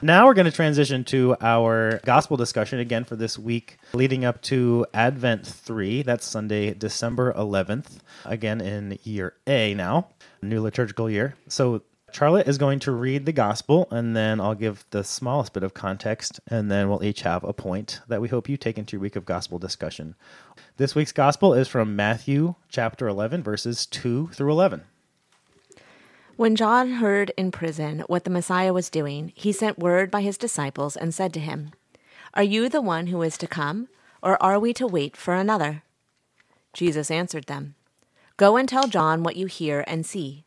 Now 0.00 0.26
we're 0.26 0.34
going 0.34 0.44
to 0.44 0.52
transition 0.52 1.02
to 1.04 1.36
our 1.40 1.98
gospel 2.04 2.36
discussion 2.36 2.78
again 2.78 3.02
for 3.02 3.16
this 3.16 3.36
week, 3.36 3.78
leading 3.92 4.24
up 4.24 4.40
to 4.42 4.86
Advent 4.94 5.44
3. 5.44 6.02
That's 6.02 6.24
Sunday, 6.24 6.72
December 6.72 7.32
11th, 7.32 7.98
again 8.24 8.60
in 8.60 9.00
year 9.02 9.34
A 9.48 9.74
now 9.74 10.08
new 10.40 10.62
liturgical 10.62 11.10
year. 11.10 11.34
So 11.48 11.82
Charlotte 12.12 12.46
is 12.46 12.58
going 12.58 12.78
to 12.80 12.92
read 12.92 13.26
the 13.26 13.32
gospel, 13.32 13.88
and 13.90 14.14
then 14.14 14.40
I'll 14.40 14.54
give 14.54 14.84
the 14.90 15.02
smallest 15.02 15.52
bit 15.52 15.64
of 15.64 15.74
context, 15.74 16.38
and 16.46 16.70
then 16.70 16.88
we'll 16.88 17.02
each 17.02 17.22
have 17.22 17.42
a 17.42 17.52
point 17.52 18.00
that 18.06 18.20
we 18.20 18.28
hope 18.28 18.48
you 18.48 18.56
take 18.56 18.78
into 18.78 18.96
your 18.96 19.02
week 19.02 19.16
of 19.16 19.24
gospel 19.24 19.58
discussion. 19.58 20.14
This 20.76 20.94
week's 20.94 21.12
gospel 21.12 21.54
is 21.54 21.66
from 21.66 21.96
Matthew 21.96 22.54
chapter 22.68 23.08
11, 23.08 23.42
verses 23.42 23.84
2 23.84 24.28
through 24.32 24.52
11. 24.52 24.84
When 26.38 26.54
John 26.54 26.92
heard 26.92 27.32
in 27.36 27.50
prison 27.50 28.04
what 28.06 28.22
the 28.22 28.30
Messiah 28.30 28.72
was 28.72 28.90
doing, 28.90 29.32
he 29.34 29.50
sent 29.50 29.76
word 29.76 30.08
by 30.08 30.22
his 30.22 30.38
disciples 30.38 30.94
and 30.94 31.12
said 31.12 31.34
to 31.34 31.40
him, 31.40 31.72
Are 32.32 32.44
you 32.44 32.68
the 32.68 32.80
one 32.80 33.08
who 33.08 33.22
is 33.22 33.36
to 33.38 33.48
come, 33.48 33.88
or 34.22 34.40
are 34.40 34.56
we 34.56 34.72
to 34.74 34.86
wait 34.86 35.16
for 35.16 35.34
another? 35.34 35.82
Jesus 36.72 37.10
answered 37.10 37.46
them, 37.46 37.74
Go 38.36 38.56
and 38.56 38.68
tell 38.68 38.86
John 38.86 39.24
what 39.24 39.34
you 39.34 39.46
hear 39.46 39.82
and 39.88 40.06
see. 40.06 40.44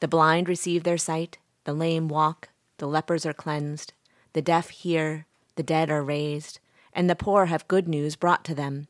The 0.00 0.08
blind 0.08 0.48
receive 0.48 0.84
their 0.84 0.96
sight, 0.96 1.36
the 1.64 1.74
lame 1.74 2.08
walk, 2.08 2.48
the 2.78 2.88
lepers 2.88 3.26
are 3.26 3.34
cleansed, 3.34 3.92
the 4.32 4.40
deaf 4.40 4.70
hear, 4.70 5.26
the 5.56 5.62
dead 5.62 5.90
are 5.90 6.02
raised, 6.02 6.60
and 6.94 7.10
the 7.10 7.14
poor 7.14 7.44
have 7.44 7.68
good 7.68 7.86
news 7.86 8.16
brought 8.16 8.42
to 8.46 8.54
them. 8.54 8.88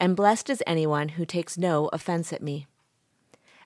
And 0.00 0.16
blessed 0.16 0.48
is 0.48 0.62
anyone 0.66 1.10
who 1.10 1.26
takes 1.26 1.58
no 1.58 1.90
offense 1.92 2.32
at 2.32 2.42
me. 2.42 2.68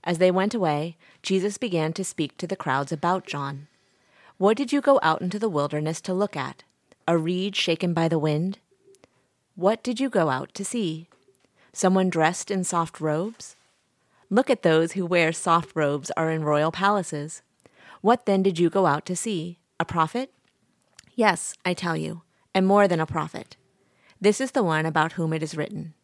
As 0.04 0.18
they 0.18 0.30
went 0.30 0.54
away, 0.54 0.96
Jesus 1.22 1.58
began 1.58 1.92
to 1.94 2.04
speak 2.04 2.36
to 2.38 2.46
the 2.46 2.56
crowds 2.56 2.92
about 2.92 3.26
John. 3.26 3.66
What 4.36 4.56
did 4.56 4.72
you 4.72 4.80
go 4.80 5.00
out 5.02 5.20
into 5.20 5.38
the 5.38 5.48
wilderness 5.48 6.00
to 6.02 6.14
look 6.14 6.36
at? 6.36 6.62
A 7.06 7.18
reed 7.18 7.56
shaken 7.56 7.92
by 7.92 8.08
the 8.08 8.18
wind? 8.18 8.58
What 9.56 9.82
did 9.82 9.98
you 9.98 10.08
go 10.08 10.30
out 10.30 10.54
to 10.54 10.64
see? 10.64 11.08
Someone 11.72 12.10
dressed 12.10 12.50
in 12.50 12.64
soft 12.64 13.00
robes? 13.00 13.56
Look 14.30 14.50
at 14.50 14.62
those 14.62 14.92
who 14.92 15.06
wear 15.06 15.32
soft 15.32 15.74
robes 15.74 16.10
are 16.16 16.30
in 16.30 16.44
royal 16.44 16.70
palaces. 16.70 17.42
What 18.00 18.26
then 18.26 18.42
did 18.42 18.58
you 18.58 18.70
go 18.70 18.86
out 18.86 19.04
to 19.06 19.16
see? 19.16 19.58
A 19.80 19.84
prophet? 19.84 20.32
Yes, 21.16 21.54
I 21.64 21.74
tell 21.74 21.96
you, 21.96 22.22
and 22.54 22.66
more 22.66 22.86
than 22.86 23.00
a 23.00 23.06
prophet. 23.06 23.56
This 24.20 24.40
is 24.40 24.52
the 24.52 24.62
one 24.62 24.86
about 24.86 25.12
whom 25.12 25.32
it 25.32 25.42
is 25.42 25.56
written 25.56 25.94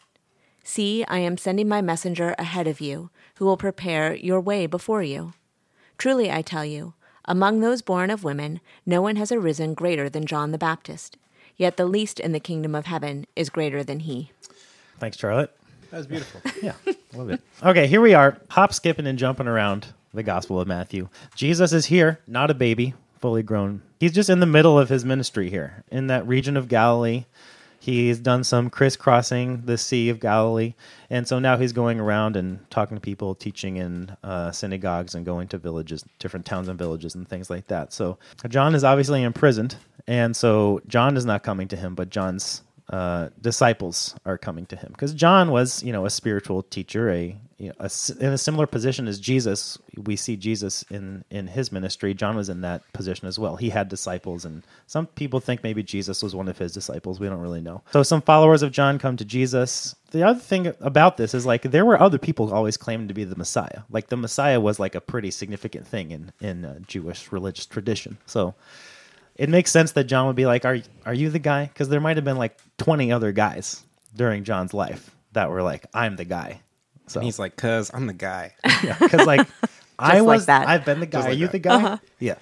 See, 0.66 1.04
I 1.08 1.18
am 1.18 1.36
sending 1.36 1.68
my 1.68 1.82
messenger 1.82 2.34
ahead 2.38 2.66
of 2.66 2.80
you, 2.80 3.10
who 3.34 3.44
will 3.44 3.58
prepare 3.58 4.14
your 4.14 4.40
way 4.40 4.66
before 4.66 5.02
you. 5.02 5.34
Truly, 5.98 6.30
I 6.30 6.40
tell 6.40 6.64
you, 6.64 6.94
among 7.26 7.60
those 7.60 7.82
born 7.82 8.10
of 8.10 8.24
women, 8.24 8.60
no 8.86 9.02
one 9.02 9.16
has 9.16 9.30
arisen 9.30 9.74
greater 9.74 10.08
than 10.08 10.26
John 10.26 10.52
the 10.52 10.58
Baptist, 10.58 11.18
yet 11.58 11.76
the 11.76 11.84
least 11.84 12.18
in 12.18 12.32
the 12.32 12.40
kingdom 12.40 12.74
of 12.74 12.86
heaven 12.86 13.26
is 13.36 13.50
greater 13.50 13.84
than 13.84 14.00
he. 14.00 14.30
Thanks, 14.98 15.18
Charlotte. 15.18 15.54
That 15.90 15.98
was 15.98 16.06
beautiful. 16.06 16.40
yeah, 16.62 16.74
love 17.12 17.28
it. 17.28 17.42
Okay, 17.62 17.86
here 17.86 18.00
we 18.00 18.14
are, 18.14 18.38
hop, 18.48 18.72
skipping, 18.72 19.06
and 19.06 19.18
jumping 19.18 19.46
around 19.46 19.88
the 20.14 20.22
Gospel 20.22 20.58
of 20.60 20.66
Matthew. 20.66 21.10
Jesus 21.36 21.74
is 21.74 21.86
here, 21.86 22.20
not 22.26 22.50
a 22.50 22.54
baby, 22.54 22.94
fully 23.20 23.42
grown. 23.42 23.82
He's 24.00 24.12
just 24.12 24.30
in 24.30 24.40
the 24.40 24.46
middle 24.46 24.78
of 24.78 24.88
his 24.88 25.04
ministry 25.04 25.50
here, 25.50 25.84
in 25.90 26.06
that 26.06 26.26
region 26.26 26.56
of 26.56 26.68
Galilee. 26.68 27.26
He's 27.84 28.18
done 28.18 28.44
some 28.44 28.70
crisscrossing 28.70 29.66
the 29.66 29.76
Sea 29.76 30.08
of 30.08 30.18
Galilee, 30.18 30.72
and 31.10 31.28
so 31.28 31.38
now 31.38 31.58
he's 31.58 31.74
going 31.74 32.00
around 32.00 32.34
and 32.34 32.58
talking 32.70 32.96
to 32.96 33.00
people, 33.00 33.34
teaching 33.34 33.76
in 33.76 34.16
uh, 34.22 34.52
synagogues, 34.52 35.14
and 35.14 35.26
going 35.26 35.48
to 35.48 35.58
villages, 35.58 36.02
different 36.18 36.46
towns 36.46 36.68
and 36.68 36.78
villages, 36.78 37.14
and 37.14 37.28
things 37.28 37.50
like 37.50 37.66
that. 37.66 37.92
So 37.92 38.16
John 38.48 38.74
is 38.74 38.84
obviously 38.84 39.22
imprisoned, 39.22 39.76
and 40.06 40.34
so 40.34 40.80
John 40.86 41.14
is 41.18 41.26
not 41.26 41.42
coming 41.42 41.68
to 41.68 41.76
him, 41.76 41.94
but 41.94 42.08
John's 42.08 42.62
uh, 42.88 43.28
disciples 43.42 44.14
are 44.24 44.38
coming 44.38 44.64
to 44.64 44.76
him. 44.76 44.88
Because 44.92 45.12
John 45.12 45.50
was, 45.50 45.82
you 45.82 45.92
know, 45.92 46.06
a 46.06 46.10
spiritual 46.10 46.62
teacher, 46.62 47.10
a 47.10 47.36
you 47.58 47.68
know, 47.68 47.74
a 47.78 47.90
in 48.20 48.32
a 48.32 48.38
similar 48.38 48.66
position 48.66 49.06
as 49.06 49.20
Jesus. 49.20 49.78
We 49.96 50.16
see 50.16 50.36
Jesus 50.36 50.84
in 50.90 51.24
in 51.30 51.46
his 51.46 51.70
ministry. 51.70 52.14
John 52.14 52.36
was 52.36 52.48
in 52.48 52.62
that 52.62 52.82
position 52.92 53.28
as 53.28 53.38
well. 53.38 53.56
He 53.56 53.70
had 53.70 53.88
disciples, 53.88 54.44
and 54.44 54.64
some 54.86 55.06
people 55.06 55.40
think 55.40 55.62
maybe 55.62 55.82
Jesus 55.82 56.22
was 56.22 56.34
one 56.34 56.48
of 56.48 56.58
his 56.58 56.72
disciples. 56.72 57.20
We 57.20 57.28
don't 57.28 57.40
really 57.40 57.60
know. 57.60 57.82
So 57.92 58.02
some 58.02 58.22
followers 58.22 58.62
of 58.62 58.72
John 58.72 58.98
come 58.98 59.16
to 59.16 59.24
Jesus. 59.24 59.94
The 60.10 60.22
other 60.22 60.40
thing 60.40 60.72
about 60.80 61.16
this 61.16 61.34
is 61.34 61.46
like 61.46 61.62
there 61.62 61.84
were 61.84 62.00
other 62.00 62.18
people 62.18 62.52
always 62.52 62.76
claiming 62.76 63.08
to 63.08 63.14
be 63.14 63.24
the 63.24 63.36
Messiah. 63.36 63.82
Like 63.90 64.08
the 64.08 64.16
Messiah 64.16 64.60
was 64.60 64.78
like 64.80 64.94
a 64.94 65.00
pretty 65.00 65.30
significant 65.30 65.86
thing 65.86 66.10
in 66.10 66.32
in 66.40 66.64
uh, 66.64 66.78
Jewish 66.86 67.30
religious 67.30 67.66
tradition. 67.66 68.18
So 68.26 68.54
it 69.36 69.48
makes 69.48 69.70
sense 69.70 69.92
that 69.92 70.04
John 70.04 70.26
would 70.26 70.36
be 70.36 70.46
like, 70.46 70.64
"Are 70.64 70.78
are 71.06 71.14
you 71.14 71.30
the 71.30 71.38
guy?" 71.38 71.66
Because 71.66 71.88
there 71.88 72.00
might 72.00 72.16
have 72.16 72.24
been 72.24 72.38
like 72.38 72.58
twenty 72.78 73.12
other 73.12 73.32
guys 73.32 73.84
during 74.14 74.44
John's 74.44 74.74
life 74.74 75.14
that 75.32 75.50
were 75.50 75.62
like, 75.62 75.86
"I'm 75.94 76.16
the 76.16 76.24
guy." 76.24 76.60
So 77.06 77.20
And 77.20 77.24
he's 77.24 77.38
like, 77.38 77.56
"Cause 77.56 77.90
I'm 77.92 78.06
the 78.06 78.12
guy." 78.14 78.54
because 79.00 79.26
like 79.26 79.46
I 79.98 80.20
like 80.20 80.26
was, 80.26 80.46
that. 80.46 80.66
I've 80.66 80.84
been 80.84 81.00
the 81.00 81.06
guy. 81.06 81.18
Just 81.18 81.28
Are 81.28 81.32
you 81.34 81.46
that. 81.46 81.52
the 81.52 81.58
guy? 81.58 81.74
Uh-huh. 81.74 81.98
Yeah. 82.18 82.34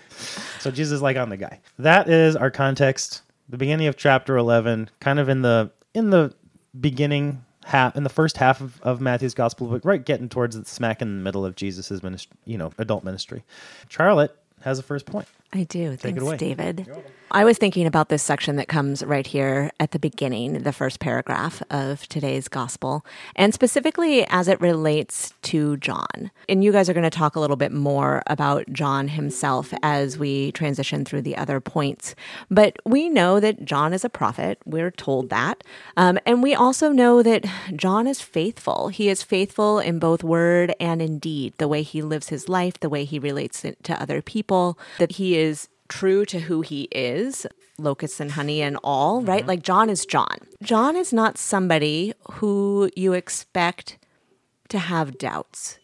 So 0.61 0.71
Jesus 0.71 0.97
is 0.97 1.03
like, 1.03 1.17
I'm 1.17 1.29
the 1.29 1.37
guy. 1.37 1.61
That 1.79 2.09
is 2.09 2.37
our 2.37 2.51
context. 2.51 3.23
The 3.49 3.59
beginning 3.59 3.89
of 3.89 3.97
chapter 3.97 4.37
eleven, 4.37 4.89
kind 5.01 5.19
of 5.19 5.29
in 5.29 5.43
the 5.43 5.71
in 5.95 6.11
the 6.11 6.33
beginning 6.81 7.45
half, 7.65 7.97
in 7.97 8.03
the 8.03 8.09
first 8.09 8.37
half 8.39 8.61
of, 8.61 8.81
of 8.83 9.01
Matthew's 9.01 9.35
gospel, 9.35 9.67
but 9.67 9.85
right 9.85 10.03
getting 10.05 10.29
towards 10.29 10.59
the 10.59 10.65
smack 10.65 11.03
in 11.03 11.19
the 11.19 11.23
middle 11.23 11.45
of 11.45 11.55
Jesus's 11.57 12.03
ministry, 12.03 12.37
you 12.45 12.57
know, 12.57 12.73
adult 12.79 13.05
ministry. 13.05 13.45
Charlotte 13.89 14.37
has 14.63 14.79
a 14.79 14.83
first 14.83 15.07
point. 15.07 15.29
I 15.53 15.65
do. 15.65 15.91
Take 15.91 16.01
Thanks, 16.01 16.23
away. 16.23 16.37
David. 16.37 16.89
I 17.35 17.45
was 17.45 17.57
thinking 17.57 17.87
about 17.87 18.11
this 18.11 18.23
section 18.23 18.57
that 18.57 18.69
comes 18.69 19.03
right 19.03 19.27
here 19.27 19.71
at 19.81 19.93
the 19.93 19.99
beginning, 19.99 20.65
the 20.65 20.73
first 20.73 21.01
paragraph 21.01 21.63
of 21.71 22.07
today's 22.09 22.47
gospel, 22.47 23.07
and 23.35 23.55
specifically 23.55 24.27
as 24.29 24.49
it 24.49 24.61
relates 24.61 25.33
to 25.45 25.79
John. 25.79 26.31
And 26.47 26.63
you 26.63 26.73
guys 26.73 26.91
are 26.91 26.93
going 26.93 27.05
to 27.05 27.11
talk 27.11 27.35
a 27.35 27.41
little 27.41 27.57
bit 27.57 27.73
more 27.73 28.23
about 28.27 28.71
John 28.71 29.09
himself 29.09 29.73
as 29.83 30.19
we 30.19 30.53
transition 30.53 31.07
through 31.07 31.23
the 31.23 31.39
other 31.39 31.59
points. 31.59 32.15
But 32.51 32.77
we 32.85 33.09
know 33.09 33.41
that 33.41 33.65
John 33.65 33.95
is 33.95 34.05
a 34.05 34.11
prophet. 34.11 34.59
We're 34.67 34.91
told 34.91 35.31
that. 35.31 35.65
Um, 35.97 36.19
and 36.27 36.43
we 36.43 36.55
also 36.55 36.93
know 36.93 37.23
that 37.23 37.47
John 37.75 38.07
is 38.07 38.21
faithful. 38.21 38.89
He 38.89 39.09
is 39.09 39.23
faithful 39.23 39.79
in 39.79 39.99
both 39.99 40.23
word 40.23 40.75
and 40.79 41.01
in 41.01 41.19
deed, 41.19 41.55
the 41.57 41.69
way 41.69 41.83
he 41.83 42.03
lives 42.03 42.29
his 42.29 42.51
life, 42.51 42.79
the 42.79 42.91
way 42.91 43.07
he 43.07 43.19
relates 43.19 43.63
to 43.63 44.03
other 44.03 44.21
people, 44.21 44.79
that 44.99 45.13
he 45.13 45.39
is 45.39 45.69
true 45.89 46.25
to 46.27 46.41
who 46.41 46.63
he 46.63 46.89
is, 46.91 47.47
locusts 47.79 48.21
and 48.21 48.33
honey 48.33 48.63
and 48.63 48.79
all, 48.83 49.23
right? 49.23 49.41
Mm-hmm. 49.41 49.49
Like 49.49 49.63
John 49.63 49.91
is 49.91 50.07
John. 50.07 50.39
John 50.63 50.97
is 50.97 51.13
not 51.13 51.39
somebody 51.39 52.15
who 52.33 52.91
you 52.97 53.13
expect 53.13 53.99
to 54.69 54.79
have 54.79 55.19
doubts. 55.19 55.79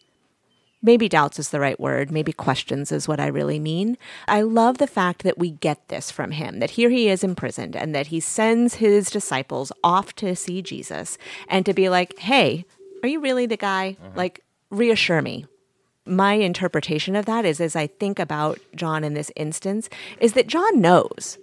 Maybe 0.81 1.09
doubts 1.09 1.39
is 1.39 1.49
the 1.49 1.59
right 1.59 1.79
word. 1.79 2.09
Maybe 2.09 2.31
questions 2.31 2.91
is 2.91 3.07
what 3.07 3.19
I 3.19 3.27
really 3.27 3.59
mean. 3.59 3.97
I 4.29 4.41
love 4.41 4.77
the 4.77 4.87
fact 4.87 5.23
that 5.23 5.37
we 5.37 5.51
get 5.51 5.89
this 5.89 6.09
from 6.09 6.31
him 6.31 6.59
that 6.59 6.71
here 6.71 6.89
he 6.89 7.09
is 7.09 7.23
imprisoned 7.23 7.75
and 7.75 7.93
that 7.93 8.07
he 8.07 8.21
sends 8.21 8.75
his 8.75 9.09
disciples 9.09 9.73
off 9.83 10.15
to 10.15 10.35
see 10.37 10.61
Jesus 10.61 11.17
and 11.49 11.65
to 11.65 11.73
be 11.73 11.89
like, 11.89 12.17
hey, 12.19 12.65
are 13.03 13.09
you 13.09 13.19
really 13.19 13.45
the 13.45 13.57
guy? 13.57 13.97
Mm-hmm. 14.01 14.17
Like, 14.17 14.41
reassure 14.69 15.21
me. 15.21 15.45
My 16.09 16.33
interpretation 16.33 17.15
of 17.15 17.25
that 17.25 17.45
is 17.45 17.61
as 17.61 17.75
I 17.75 17.85
think 17.85 18.17
about 18.17 18.59
John 18.75 19.03
in 19.03 19.13
this 19.13 19.31
instance, 19.35 19.89
is 20.19 20.33
that 20.33 20.47
John 20.47 20.81
knows, 20.81 21.37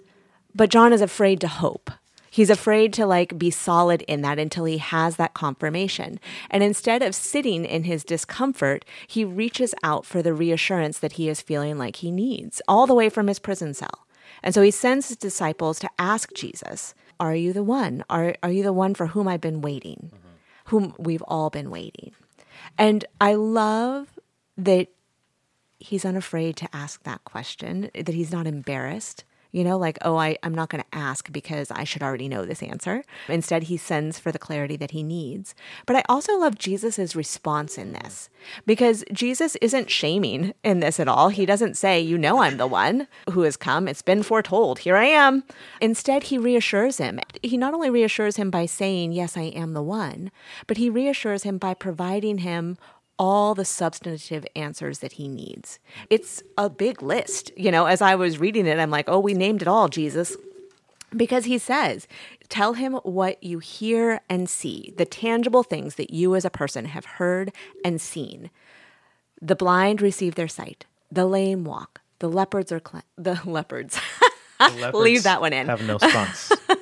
but 0.55 0.71
John 0.71 0.93
is 0.93 1.01
afraid 1.01 1.41
to 1.43 1.49
hope. 1.49 1.91
He's 2.31 2.51
afraid 2.51 2.93
to 2.95 3.07
like 3.07 3.39
be 3.39 3.51
solid 3.51 4.03
in 4.03 4.23
that 4.23 4.39
until 4.39 4.65
he 4.65 4.79
has 4.79 5.17
that 5.17 5.35
confirmation. 5.35 6.19
And 6.51 6.63
instead 6.63 7.01
of 7.01 7.15
sitting 7.15 7.65
in 7.65 7.85
his 7.85 8.05
discomfort, 8.05 8.85
he 9.07 9.25
reaches 9.25 9.75
out 9.83 10.05
for 10.05 10.21
the 10.21 10.35
reassurance 10.35 10.99
that 10.99 11.13
he 11.13 11.29
is 11.29 11.41
feeling 11.41 11.79
like 11.79 11.97
he 11.97 12.11
needs, 12.11 12.61
all 12.67 12.87
the 12.87 12.95
way 12.95 13.09
from 13.09 13.29
his 13.29 13.39
prison 13.39 13.73
cell. 13.73 14.07
And 14.43 14.53
so 14.53 14.63
he 14.63 14.71
sends 14.71 15.09
his 15.09 15.17
disciples 15.17 15.79
to 15.79 15.91
ask 15.99 16.35
Jesus, 16.35 16.95
Are 17.19 17.35
you 17.35 17.53
the 17.53 17.63
one? 17.65 18.05
Are, 18.11 18.35
are 18.43 18.51
you 18.51 18.63
the 18.63 18.73
one 18.73 18.95
for 18.95 19.07
whom 19.07 19.29
I've 19.29 19.41
been 19.41 19.63
waiting? 19.63 20.11
Whom 20.67 20.93
we've 20.99 21.23
all 21.23 21.51
been 21.51 21.71
waiting. 21.71 22.13
And 22.77 23.05
I 23.21 23.35
love 23.35 24.09
that 24.57 24.89
he's 25.79 26.05
unafraid 26.05 26.57
to 26.57 26.69
ask 26.75 27.03
that 27.05 27.25
question, 27.25 27.91
that 27.95 28.15
he's 28.15 28.33
not 28.33 28.47
embarrassed. 28.47 29.25
You 29.53 29.65
know, 29.65 29.79
like, 29.79 29.97
oh, 30.03 30.17
I, 30.17 30.37
I'm 30.43 30.55
not 30.55 30.69
going 30.69 30.83
to 30.83 30.99
ask 30.99 31.33
because 31.33 31.71
I 31.71 31.85
should 31.85 32.03
already 32.03 32.29
know 32.29 32.45
this 32.45 32.63
answer. 32.63 33.05
Instead, 33.27 33.65
he 33.65 33.79
sends 33.79 34.19
for 34.19 34.31
the 34.31 34.39
clarity 34.39 34.77
that 34.77 34.91
he 34.91 35.03
needs. 35.03 35.55
But 35.87 35.97
I 35.97 36.03
also 36.11 36.37
love 36.37 36.59
Jesus' 36.59 37.17
response 37.17 37.79
in 37.79 37.95
this 37.95 38.29
because 38.67 39.03
Jesus 39.13 39.57
isn't 39.63 39.89
shaming 39.89 40.53
in 40.63 40.81
this 40.81 41.01
at 41.01 41.09
all. 41.09 41.31
He 41.31 41.47
doesn't 41.47 41.79
say, 41.79 41.99
you 41.99 42.19
know, 42.19 42.43
I'm 42.43 42.59
the 42.59 42.67
one 42.67 43.09
who 43.31 43.43
has 43.43 43.57
come. 43.57 43.89
It's 43.89 44.03
been 44.03 44.23
foretold. 44.23 44.81
Here 44.81 44.97
I 44.97 45.07
am. 45.07 45.43
Instead, 45.81 46.25
he 46.25 46.37
reassures 46.37 46.99
him. 46.99 47.19
He 47.43 47.57
not 47.57 47.73
only 47.73 47.89
reassures 47.89 48.37
him 48.37 48.51
by 48.51 48.67
saying, 48.67 49.13
yes, 49.13 49.39
I 49.39 49.45
am 49.45 49.73
the 49.73 49.83
one, 49.83 50.31
but 50.67 50.77
he 50.77 50.91
reassures 50.91 51.45
him 51.45 51.57
by 51.57 51.73
providing 51.73 52.39
him 52.39 52.77
all 53.19 53.55
the 53.55 53.65
substantive 53.65 54.47
answers 54.55 54.99
that 55.01 55.13
he 55.13 55.29
needs. 55.29 55.79
It's 56.11 56.43
a 56.59 56.69
big 56.69 57.03
list. 57.03 57.51
You 57.57 57.71
know, 57.71 57.87
as 57.87 58.03
I 58.03 58.15
was 58.15 58.39
reading 58.39 58.67
it, 58.67 58.79
I'm 58.79 58.91
like, 58.91 59.09
oh, 59.09 59.19
we 59.21 59.35
named 59.35 59.63
it 59.63 59.69
all, 59.69 59.89
Jesus. 59.89 60.37
Because 61.17 61.45
he 61.45 61.57
says, 61.59 62.07
tell 62.49 62.75
him 62.75 62.95
what 63.05 63.43
you 63.43 63.59
hear 63.59 64.21
and 64.29 64.51
see, 64.51 64.93
the 64.97 65.05
tangible 65.05 65.63
things 65.63 65.95
that 65.95 66.13
you 66.13 66.35
as 66.35 66.45
a 66.45 66.51
person 66.51 66.87
have 66.87 67.05
heard 67.05 67.53
and 67.85 68.01
seen. 68.01 68.51
The 69.41 69.57
blind 69.57 70.03
receive 70.03 70.35
their 70.35 70.49
sight, 70.49 70.85
the 71.11 71.27
lame 71.27 71.65
walk, 71.65 72.01
the 72.19 72.29
leopards 72.29 72.73
are 72.73 72.81
cle- 72.81 73.03
the 73.17 73.41
leopards. 73.45 73.99
Leave 74.59 74.81
Leopards 74.81 75.23
that 75.25 75.41
one 75.41 75.53
in. 75.53 75.67
Have 75.67 75.87
no 75.87 75.99
sponsors. 75.99 76.59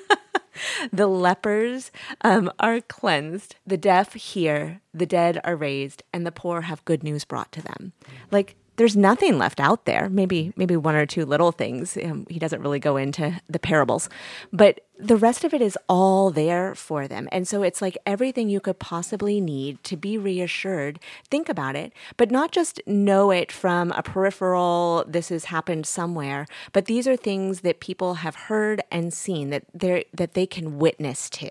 The 0.92 1.06
lepers 1.06 1.90
um, 2.22 2.50
are 2.58 2.80
cleansed, 2.80 3.56
the 3.66 3.76
deaf 3.76 4.14
hear, 4.14 4.80
the 4.92 5.06
dead 5.06 5.40
are 5.44 5.56
raised, 5.56 6.02
and 6.12 6.26
the 6.26 6.32
poor 6.32 6.62
have 6.62 6.84
good 6.84 7.02
news 7.02 7.24
brought 7.24 7.52
to 7.52 7.62
them. 7.62 7.92
Like 8.30 8.56
there's 8.76 8.97
nothing 8.97 9.38
left 9.38 9.61
out 9.61 9.85
there. 9.85 10.09
Maybe 10.09 10.52
maybe 10.57 10.76
one 10.76 10.95
or 10.95 11.07
two 11.07 11.25
little 11.25 11.52
things. 11.52 11.97
Um, 11.97 12.26
he 12.28 12.38
doesn't 12.38 12.62
really 12.62 12.81
go 12.81 12.97
into 12.97 13.40
the 13.49 13.59
parables, 13.59 14.09
but 14.52 14.81
the 14.99 15.16
rest 15.16 15.45
of 15.45 15.52
it 15.52 15.61
is 15.61 15.76
all 15.88 16.31
there 16.31 16.75
for 16.75 17.09
them. 17.09 17.28
And 17.33 17.47
so 17.49 17.62
it's 17.62 17.83
like 17.83 17.99
everything 18.07 18.49
you 18.49 18.61
could 18.61 18.78
possibly 18.78 19.40
need 19.40 19.83
to 19.85 19.97
be 19.97 20.16
reassured. 20.16 21.00
Think 21.31 21.49
about 21.49 21.76
it, 21.76 21.93
but 22.16 22.31
not 22.31 22.52
just 22.52 22.81
know 22.87 23.31
it 23.31 23.50
from 23.50 23.93
a 23.93 24.02
peripheral. 24.02 25.04
This 25.07 25.28
has 25.31 25.47
happened 25.47 25.87
somewhere, 25.87 26.47
but 26.73 26.87
these 26.87 27.09
are 27.09 27.16
things 27.16 27.61
that 27.61 27.81
people 27.81 28.14
have 28.14 28.35
heard 28.35 28.83
and 28.90 29.12
seen 29.12 29.50
that 29.50 29.64
they 29.75 30.07
that 30.12 30.35
they 30.35 30.47
can 30.47 30.78
witness 30.78 31.28
to. 31.31 31.50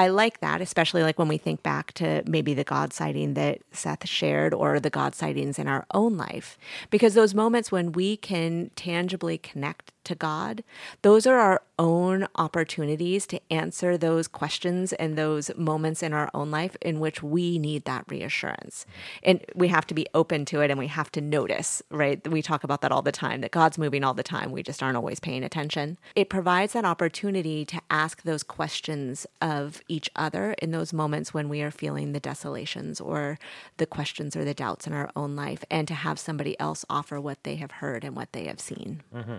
I 0.00 0.08
like 0.08 0.40
that, 0.40 0.62
especially 0.62 1.02
like 1.02 1.18
when 1.18 1.28
we 1.28 1.36
think 1.36 1.62
back 1.62 1.92
to 1.92 2.22
maybe 2.26 2.54
the 2.54 2.64
God 2.64 2.94
sighting 2.94 3.34
that 3.34 3.58
Seth 3.70 4.08
shared 4.08 4.54
or 4.54 4.80
the 4.80 4.88
God 4.88 5.14
sightings 5.14 5.58
in 5.58 5.68
our 5.68 5.84
own 5.92 6.16
life. 6.16 6.56
Because 6.88 7.12
those 7.12 7.34
moments 7.34 7.70
when 7.70 7.92
we 7.92 8.16
can 8.16 8.70
tangibly 8.76 9.36
connect 9.36 9.92
to 10.04 10.14
God, 10.14 10.62
those 11.02 11.26
are 11.26 11.38
our 11.38 11.62
own 11.78 12.28
opportunities 12.36 13.26
to 13.26 13.40
answer 13.50 13.96
those 13.96 14.28
questions 14.28 14.92
and 14.94 15.16
those 15.16 15.50
moments 15.56 16.02
in 16.02 16.12
our 16.12 16.30
own 16.34 16.50
life 16.50 16.76
in 16.82 17.00
which 17.00 17.22
we 17.22 17.58
need 17.58 17.84
that 17.86 18.04
reassurance. 18.08 18.84
And 19.22 19.40
we 19.54 19.68
have 19.68 19.86
to 19.86 19.94
be 19.94 20.06
open 20.12 20.44
to 20.46 20.60
it 20.60 20.70
and 20.70 20.78
we 20.78 20.88
have 20.88 21.10
to 21.12 21.20
notice, 21.20 21.82
right? 21.90 22.26
We 22.28 22.42
talk 22.42 22.64
about 22.64 22.82
that 22.82 22.92
all 22.92 23.02
the 23.02 23.12
time 23.12 23.40
that 23.40 23.50
God's 23.50 23.78
moving 23.78 24.04
all 24.04 24.14
the 24.14 24.22
time. 24.22 24.52
We 24.52 24.62
just 24.62 24.82
aren't 24.82 24.96
always 24.96 25.20
paying 25.20 25.42
attention. 25.42 25.98
It 26.14 26.28
provides 26.28 26.74
that 26.74 26.84
opportunity 26.84 27.64
to 27.64 27.80
ask 27.90 28.22
those 28.22 28.42
questions 28.42 29.26
of 29.40 29.80
each 29.88 30.10
other 30.14 30.54
in 30.58 30.70
those 30.70 30.92
moments 30.92 31.32
when 31.32 31.48
we 31.48 31.62
are 31.62 31.70
feeling 31.70 32.12
the 32.12 32.20
desolations 32.20 33.00
or 33.00 33.38
the 33.78 33.86
questions 33.86 34.36
or 34.36 34.44
the 34.44 34.54
doubts 34.54 34.86
in 34.86 34.92
our 34.92 35.10
own 35.16 35.34
life 35.34 35.64
and 35.70 35.88
to 35.88 35.94
have 35.94 36.18
somebody 36.18 36.58
else 36.60 36.84
offer 36.90 37.20
what 37.20 37.42
they 37.44 37.56
have 37.56 37.70
heard 37.70 38.04
and 38.04 38.14
what 38.14 38.32
they 38.32 38.44
have 38.44 38.60
seen. 38.60 39.02
Mm-hmm. 39.14 39.38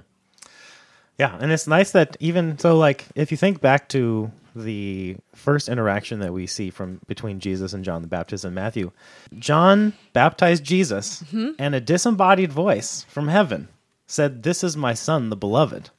Yeah, 1.18 1.38
and 1.40 1.52
it's 1.52 1.68
nice 1.68 1.92
that 1.92 2.18
even 2.20 2.58
so, 2.58 2.78
like 2.78 3.06
if 3.16 3.32
you 3.32 3.38
think 3.38 3.62
back 3.62 3.90
to 3.90 4.32
the 4.56 5.16
first 5.36 5.70
interaction 5.70 6.20
that 6.20 6.34
we 6.34 6.48
see 6.48 6.70
from 6.70 7.00
between 7.08 7.40
Jesus 7.40 7.74
and 7.74 7.86
John 7.86 8.02
the 8.02 8.08
Baptist 8.08 8.44
in 8.44 8.54
Matthew, 8.54 8.92
John 9.38 9.94
baptized 10.14 10.64
Jesus, 10.64 11.24
mm-hmm. 11.24 11.52
and 11.60 11.76
a 11.76 11.82
disembodied 11.82 12.52
voice 12.52 13.06
from 13.10 13.28
heaven 13.28 13.68
said, 14.08 14.44
"This 14.44 14.64
is 14.64 14.76
my 14.76 14.94
son, 14.94 15.30
the 15.30 15.36
beloved." 15.36 15.90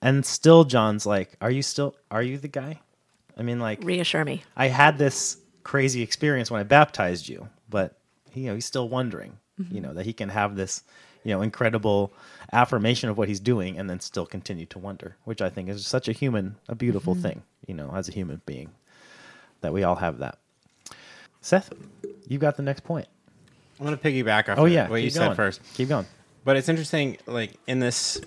And 0.00 0.24
still, 0.24 0.64
John's 0.64 1.06
like, 1.06 1.36
"Are 1.40 1.50
you 1.50 1.62
still? 1.62 1.96
Are 2.10 2.22
you 2.22 2.38
the 2.38 2.48
guy?" 2.48 2.80
I 3.36 3.42
mean, 3.42 3.58
like, 3.58 3.82
Reassure 3.82 4.24
me. 4.24 4.44
I 4.56 4.68
had 4.68 4.98
this 4.98 5.38
crazy 5.62 6.02
experience 6.02 6.50
when 6.50 6.60
I 6.60 6.64
baptized 6.64 7.28
you, 7.28 7.48
but 7.68 7.98
you 8.34 8.46
know, 8.46 8.54
he's 8.54 8.66
still 8.66 8.88
wondering, 8.88 9.38
mm-hmm. 9.60 9.74
you 9.74 9.80
know, 9.80 9.94
that 9.94 10.06
he 10.06 10.12
can 10.12 10.28
have 10.28 10.56
this, 10.56 10.82
you 11.24 11.32
know, 11.32 11.42
incredible 11.42 12.12
affirmation 12.52 13.08
of 13.08 13.18
what 13.18 13.28
he's 13.28 13.40
doing 13.40 13.78
and 13.78 13.90
then 13.90 13.98
still 13.98 14.26
continue 14.26 14.66
to 14.66 14.78
wonder, 14.78 15.16
which 15.24 15.42
I 15.42 15.48
think 15.48 15.68
is 15.68 15.86
such 15.86 16.06
a 16.08 16.12
human, 16.12 16.56
a 16.68 16.74
beautiful 16.74 17.14
mm-hmm. 17.14 17.22
thing, 17.22 17.42
you 17.66 17.74
know, 17.74 17.92
as 17.94 18.08
a 18.08 18.12
human 18.12 18.42
being, 18.46 18.70
that 19.62 19.72
we 19.72 19.82
all 19.82 19.96
have 19.96 20.18
that. 20.18 20.38
Seth, 21.40 21.72
you 22.28 22.38
got 22.38 22.56
the 22.56 22.62
next 22.62 22.84
point. 22.84 23.08
I'm 23.78 23.86
going 23.86 23.98
to 23.98 24.02
piggyback 24.02 24.48
off 24.48 24.58
Oh 24.58 24.66
of 24.66 24.72
yeah, 24.72 24.88
what 24.88 25.02
you 25.02 25.10
going. 25.10 25.30
said 25.30 25.36
first. 25.36 25.60
Keep 25.74 25.88
going. 25.88 26.06
But 26.44 26.56
it's 26.56 26.68
interesting, 26.68 27.18
like 27.26 27.54
in 27.66 27.80
this 27.80 28.20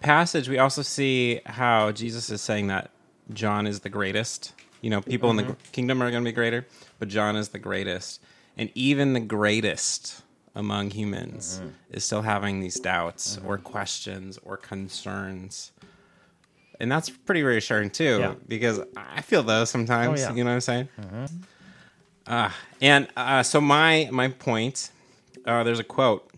passage, 0.00 0.48
we 0.48 0.58
also 0.58 0.82
see 0.82 1.40
how 1.44 1.90
Jesus 1.90 2.30
is 2.30 2.40
saying 2.40 2.68
that 2.68 2.90
John 3.32 3.66
is 3.66 3.80
the 3.80 3.88
greatest. 3.88 4.52
You 4.80 4.90
know, 4.90 5.00
people 5.00 5.30
in 5.30 5.36
the 5.36 5.42
mm-hmm. 5.42 5.72
kingdom 5.72 6.02
are 6.02 6.10
going 6.10 6.22
to 6.22 6.28
be 6.28 6.34
greater, 6.34 6.66
but 6.98 7.08
John 7.08 7.34
is 7.34 7.48
the 7.48 7.58
greatest. 7.58 8.20
And 8.56 8.70
even 8.74 9.12
the 9.12 9.20
greatest 9.20 10.22
among 10.58 10.90
humans 10.90 11.62
is 11.90 12.04
still 12.04 12.22
having 12.22 12.60
these 12.60 12.78
doubts 12.80 13.38
or 13.46 13.56
questions 13.58 14.38
or 14.42 14.56
concerns. 14.56 15.72
And 16.80 16.90
that's 16.92 17.08
pretty 17.10 17.42
reassuring 17.42 17.90
too, 17.90 18.18
Yeah. 18.20 18.34
because 18.46 18.80
I 18.96 19.22
feel 19.22 19.42
those 19.42 19.70
sometimes. 19.70 20.20
Oh, 20.20 20.22
yeah. 20.28 20.34
You 20.34 20.44
know 20.44 20.50
what 20.50 20.54
I'm 20.54 20.60
saying? 20.60 20.88
Uh, 22.26 22.50
and 22.82 23.08
uh, 23.16 23.42
so 23.42 23.60
my 23.60 24.08
my 24.12 24.28
point, 24.28 24.90
uh, 25.46 25.62
there's 25.64 25.78
a 25.80 25.84
quote, 25.84 26.30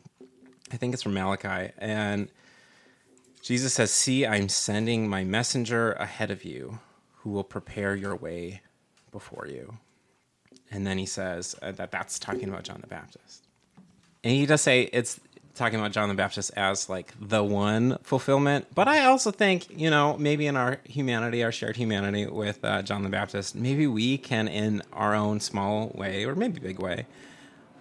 I 0.72 0.76
think 0.76 0.94
it's 0.94 1.02
from 1.02 1.14
Malachi, 1.14 1.72
and 1.78 2.28
Jesus 3.42 3.74
says, 3.74 3.90
"See, 3.90 4.24
I'm 4.26 4.48
sending 4.48 5.08
my 5.08 5.24
messenger 5.24 5.92
ahead 5.94 6.30
of 6.30 6.44
you, 6.44 6.78
who 7.18 7.30
will 7.30 7.42
prepare 7.44 7.96
your 7.96 8.14
way 8.14 8.60
before 9.10 9.46
you." 9.48 9.78
And 10.70 10.86
then 10.86 10.96
he 10.98 11.06
says 11.06 11.56
uh, 11.60 11.72
that 11.72 11.90
that's 11.90 12.18
talking 12.20 12.48
about 12.48 12.62
John 12.62 12.80
the 12.80 12.86
Baptist, 12.86 13.48
and 14.22 14.32
he 14.32 14.46
does 14.46 14.60
say 14.60 14.82
it's 14.92 15.20
talking 15.54 15.78
about 15.78 15.92
John 15.92 16.08
the 16.08 16.14
Baptist 16.14 16.52
as 16.56 16.88
like 16.88 17.12
the 17.20 17.44
one 17.44 17.98
fulfillment. 18.02 18.66
But 18.74 18.88
I 18.88 19.04
also 19.04 19.30
think, 19.30 19.66
you 19.70 19.90
know, 19.90 20.16
maybe 20.16 20.46
in 20.46 20.56
our 20.56 20.78
humanity, 20.84 21.44
our 21.44 21.52
shared 21.52 21.76
humanity 21.76 22.26
with 22.26 22.64
uh, 22.64 22.82
John 22.82 23.02
the 23.02 23.08
Baptist, 23.08 23.54
maybe 23.54 23.86
we 23.86 24.16
can, 24.16 24.48
in 24.48 24.82
our 24.92 25.14
own 25.14 25.40
small 25.40 25.92
way 25.94 26.24
or 26.24 26.34
maybe 26.34 26.60
big 26.60 26.78
way, 26.78 27.06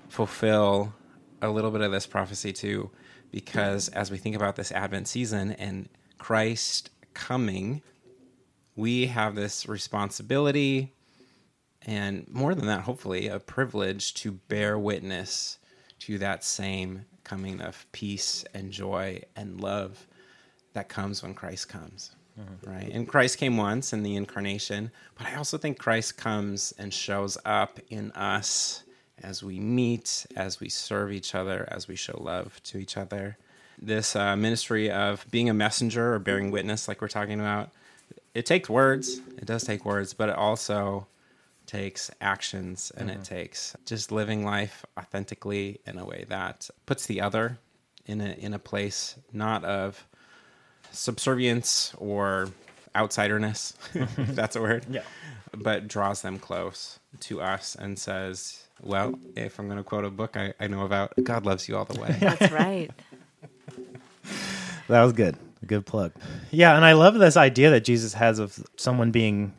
fulfill 0.09 0.93
a 1.41 1.49
little 1.49 1.71
bit 1.71 1.81
of 1.81 1.91
this 1.91 2.05
prophecy 2.05 2.51
too. 2.51 2.89
Because 3.31 3.89
as 3.89 4.09
we 4.09 4.17
think 4.17 4.35
about 4.35 4.55
this 4.55 4.71
Advent 4.71 5.07
season 5.07 5.51
and 5.53 5.87
Christ 6.17 6.89
coming, 7.13 7.81
we 8.75 9.05
have 9.05 9.35
this 9.35 9.67
responsibility 9.67 10.93
and 11.83 12.27
more 12.29 12.53
than 12.55 12.67
that, 12.67 12.81
hopefully, 12.81 13.27
a 13.27 13.39
privilege 13.39 14.13
to 14.15 14.33
bear 14.33 14.77
witness 14.77 15.59
to 15.99 16.17
that 16.19 16.43
same 16.43 17.05
coming 17.23 17.61
of 17.61 17.85
peace 17.91 18.43
and 18.53 18.71
joy 18.71 19.21
and 19.35 19.61
love 19.61 20.07
that 20.73 20.89
comes 20.89 21.21
when 21.21 21.33
Christ 21.33 21.69
comes. 21.69 22.11
Right? 22.65 22.89
And 22.93 23.07
Christ 23.07 23.37
came 23.37 23.57
once 23.57 23.91
in 23.91 24.01
the 24.01 24.15
incarnation, 24.15 24.91
but 25.17 25.27
I 25.27 25.35
also 25.35 25.57
think 25.57 25.77
Christ 25.77 26.15
comes 26.15 26.73
and 26.77 26.93
shows 26.93 27.37
up 27.43 27.79
in 27.89 28.11
us 28.13 28.83
as 29.21 29.43
we 29.43 29.59
meet, 29.59 30.25
as 30.37 30.61
we 30.61 30.69
serve 30.69 31.11
each 31.11 31.35
other, 31.35 31.67
as 31.69 31.89
we 31.89 31.97
show 31.97 32.17
love 32.21 32.61
to 32.63 32.77
each 32.77 32.95
other. 32.95 33.37
This 33.81 34.15
uh, 34.15 34.37
ministry 34.37 34.89
of 34.89 35.25
being 35.29 35.49
a 35.49 35.53
messenger 35.53 36.13
or 36.13 36.19
bearing 36.19 36.49
witness, 36.49 36.87
like 36.87 37.01
we're 37.01 37.09
talking 37.09 37.41
about, 37.41 37.71
it 38.33 38.45
takes 38.45 38.69
words. 38.69 39.19
It 39.37 39.45
does 39.45 39.65
take 39.65 39.83
words, 39.83 40.13
but 40.13 40.29
it 40.29 40.35
also 40.35 41.07
takes 41.69 42.09
actions 42.19 42.91
and 42.97 43.11
it 43.11 43.13
mm-hmm. 43.13 43.35
takes 43.35 43.75
just 43.85 44.11
living 44.11 44.43
life 44.43 44.83
authentically 44.97 45.79
in 45.85 45.99
a 45.99 46.05
way 46.05 46.25
that 46.27 46.67
puts 46.87 47.05
the 47.05 47.21
other 47.21 47.59
in 48.07 48.21
a 48.21 48.31
in 48.31 48.55
a 48.55 48.59
place 48.59 49.15
not 49.31 49.63
of 49.63 50.03
subservience 50.91 51.93
or 51.99 52.49
outsiderness, 52.95 53.73
if 53.93 54.35
that's 54.35 54.55
a 54.55 54.61
word. 54.61 54.85
Yeah. 54.89 55.03
But 55.51 55.87
draws 55.87 56.21
them 56.21 56.37
close 56.37 56.99
to 57.21 57.41
us 57.41 57.75
and 57.75 57.97
says, 57.97 58.65
Well, 58.83 59.17
if 59.35 59.57
I'm 59.57 59.67
gonna 59.67 59.83
quote 59.83 60.05
a 60.05 60.11
book 60.11 60.37
I, 60.37 60.53
I 60.59 60.67
know 60.67 60.85
about, 60.85 61.13
God 61.23 61.43
loves 61.43 61.67
you 61.67 61.75
all 61.75 61.85
the 61.85 61.99
way. 61.99 62.15
That's 62.19 62.51
right. 62.51 62.91
That 64.87 65.03
was 65.03 65.13
good. 65.13 65.37
Good 65.65 65.87
plug. 65.87 66.13
Yeah, 66.51 66.75
and 66.75 66.85
I 66.85 66.93
love 66.93 67.15
this 67.15 67.35
idea 67.35 67.71
that 67.71 67.83
Jesus 67.83 68.13
has 68.13 68.37
of 68.37 68.63
someone 68.75 69.09
being, 69.09 69.53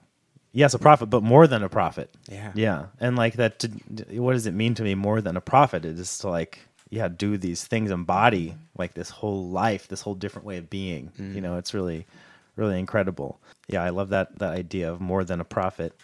yes, 0.52 0.74
a 0.74 0.78
prophet, 0.78 1.06
but 1.06 1.22
more 1.22 1.46
than 1.46 1.62
a 1.62 1.68
prophet. 1.68 2.10
Yeah. 2.30 2.52
Yeah, 2.54 2.86
and 2.98 3.16
like 3.16 3.34
that. 3.34 3.58
To, 3.60 3.68
what 4.20 4.32
does 4.32 4.46
it 4.46 4.54
mean 4.54 4.74
to 4.74 4.82
me 4.82 4.94
more 4.94 5.20
than 5.20 5.36
a 5.36 5.40
prophet? 5.40 5.84
It 5.84 5.98
is 5.98 6.18
to 6.18 6.28
like, 6.28 6.60
yeah, 6.90 7.08
do 7.08 7.36
these 7.36 7.64
things, 7.64 7.90
embody 7.90 8.54
like 8.76 8.94
this 8.94 9.10
whole 9.10 9.48
life, 9.48 9.88
this 9.88 10.00
whole 10.02 10.14
different 10.14 10.46
way 10.46 10.56
of 10.56 10.68
being. 10.70 11.12
You 11.34 11.40
know, 11.40 11.56
it's 11.56 11.72
really, 11.74 12.06
really 12.56 12.78
incredible. 12.78 13.40
Yeah, 13.68 13.82
I 13.82 13.90
love 13.90 14.08
that 14.10 14.38
that 14.38 14.50
idea 14.50 14.90
of 14.92 15.00
more 15.00 15.24
than 15.24 15.40
a 15.40 15.44
prophet. 15.44 15.98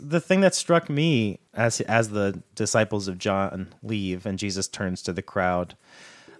The 0.00 0.20
thing 0.20 0.40
that 0.40 0.54
struck 0.54 0.90
me 0.90 1.38
as 1.54 1.80
as 1.82 2.10
the 2.10 2.42
disciples 2.54 3.06
of 3.08 3.18
John 3.18 3.74
leave 3.82 4.26
and 4.26 4.38
Jesus 4.38 4.66
turns 4.66 5.02
to 5.02 5.12
the 5.12 5.22
crowd, 5.22 5.76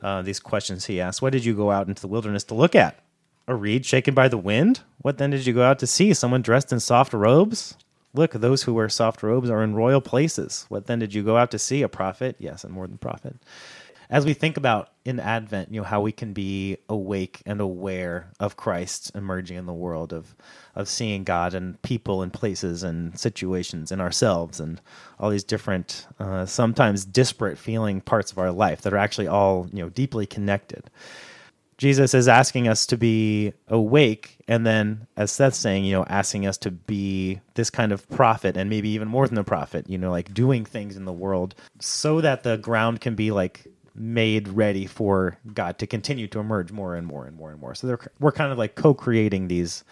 uh, 0.02 0.22
these 0.22 0.40
questions 0.40 0.86
he 0.86 1.00
asks: 1.00 1.22
What 1.22 1.32
did 1.32 1.44
you 1.44 1.54
go 1.54 1.70
out 1.70 1.88
into 1.88 2.00
the 2.00 2.08
wilderness 2.08 2.44
to 2.44 2.54
look 2.54 2.74
at? 2.74 2.98
A 3.46 3.54
reed 3.54 3.84
shaken 3.84 4.14
by 4.14 4.28
the 4.28 4.38
wind? 4.38 4.80
What 4.98 5.18
then 5.18 5.30
did 5.30 5.46
you 5.46 5.52
go 5.52 5.64
out 5.64 5.78
to 5.80 5.86
see? 5.86 6.14
Someone 6.14 6.42
dressed 6.42 6.72
in 6.72 6.80
soft 6.80 7.12
robes? 7.12 7.76
Look, 8.14 8.32
those 8.32 8.62
who 8.62 8.72
wear 8.72 8.88
soft 8.88 9.22
robes 9.22 9.50
are 9.50 9.62
in 9.62 9.74
royal 9.74 10.00
places. 10.00 10.66
What 10.68 10.86
then 10.86 10.98
did 10.98 11.12
you 11.12 11.22
go 11.22 11.36
out 11.36 11.50
to 11.50 11.58
see? 11.58 11.82
A 11.82 11.88
prophet? 11.88 12.36
Yes, 12.38 12.64
and 12.64 12.72
more 12.72 12.86
than 12.86 12.96
prophet. 12.96 13.36
As 14.08 14.24
we 14.24 14.34
think 14.34 14.56
about 14.56 14.90
in 15.04 15.18
Advent, 15.18 15.72
you 15.72 15.80
know, 15.80 15.86
how 15.86 16.00
we 16.00 16.12
can 16.12 16.32
be 16.32 16.78
awake 16.88 17.42
and 17.46 17.60
aware 17.60 18.30
of 18.38 18.56
Christ 18.56 19.10
emerging 19.14 19.56
in 19.56 19.66
the 19.66 19.72
world, 19.72 20.12
of 20.12 20.36
of 20.74 20.88
seeing 20.88 21.24
God 21.24 21.54
and 21.54 21.80
people 21.82 22.22
and 22.22 22.32
places 22.32 22.82
and 22.82 23.18
situations 23.18 23.92
and 23.92 24.00
ourselves 24.00 24.60
and 24.60 24.80
all 25.18 25.30
these 25.30 25.44
different, 25.44 26.06
uh, 26.18 26.46
sometimes 26.46 27.04
disparate 27.04 27.58
feeling 27.58 28.00
parts 28.00 28.32
of 28.32 28.38
our 28.38 28.50
life 28.50 28.82
that 28.82 28.92
are 28.92 28.98
actually 28.98 29.28
all, 29.28 29.68
you 29.72 29.82
know, 29.82 29.88
deeply 29.88 30.26
connected. 30.26 30.90
Jesus 31.84 32.14
is 32.14 32.28
asking 32.28 32.66
us 32.66 32.86
to 32.86 32.96
be 32.96 33.52
awake, 33.68 34.38
and 34.48 34.66
then, 34.66 35.06
as 35.18 35.30
Seth's 35.30 35.58
saying, 35.58 35.84
you 35.84 35.92
know, 35.92 36.06
asking 36.08 36.46
us 36.46 36.56
to 36.56 36.70
be 36.70 37.40
this 37.56 37.68
kind 37.68 37.92
of 37.92 38.08
prophet, 38.08 38.56
and 38.56 38.70
maybe 38.70 38.88
even 38.88 39.06
more 39.06 39.28
than 39.28 39.36
a 39.36 39.44
prophet, 39.44 39.84
you 39.86 39.98
know, 39.98 40.10
like 40.10 40.32
doing 40.32 40.64
things 40.64 40.96
in 40.96 41.04
the 41.04 41.12
world 41.12 41.54
so 41.80 42.22
that 42.22 42.42
the 42.42 42.56
ground 42.56 43.02
can 43.02 43.14
be 43.14 43.30
like 43.30 43.66
made 43.94 44.48
ready 44.48 44.86
for 44.86 45.36
God 45.52 45.78
to 45.78 45.86
continue 45.86 46.26
to 46.28 46.40
emerge 46.40 46.72
more 46.72 46.94
and 46.94 47.06
more 47.06 47.26
and 47.26 47.36
more 47.36 47.50
and 47.50 47.60
more. 47.60 47.74
So 47.74 47.98
we're 48.18 48.32
kind 48.32 48.50
of 48.50 48.56
like 48.56 48.76
co-creating 48.76 49.48
these 49.48 49.84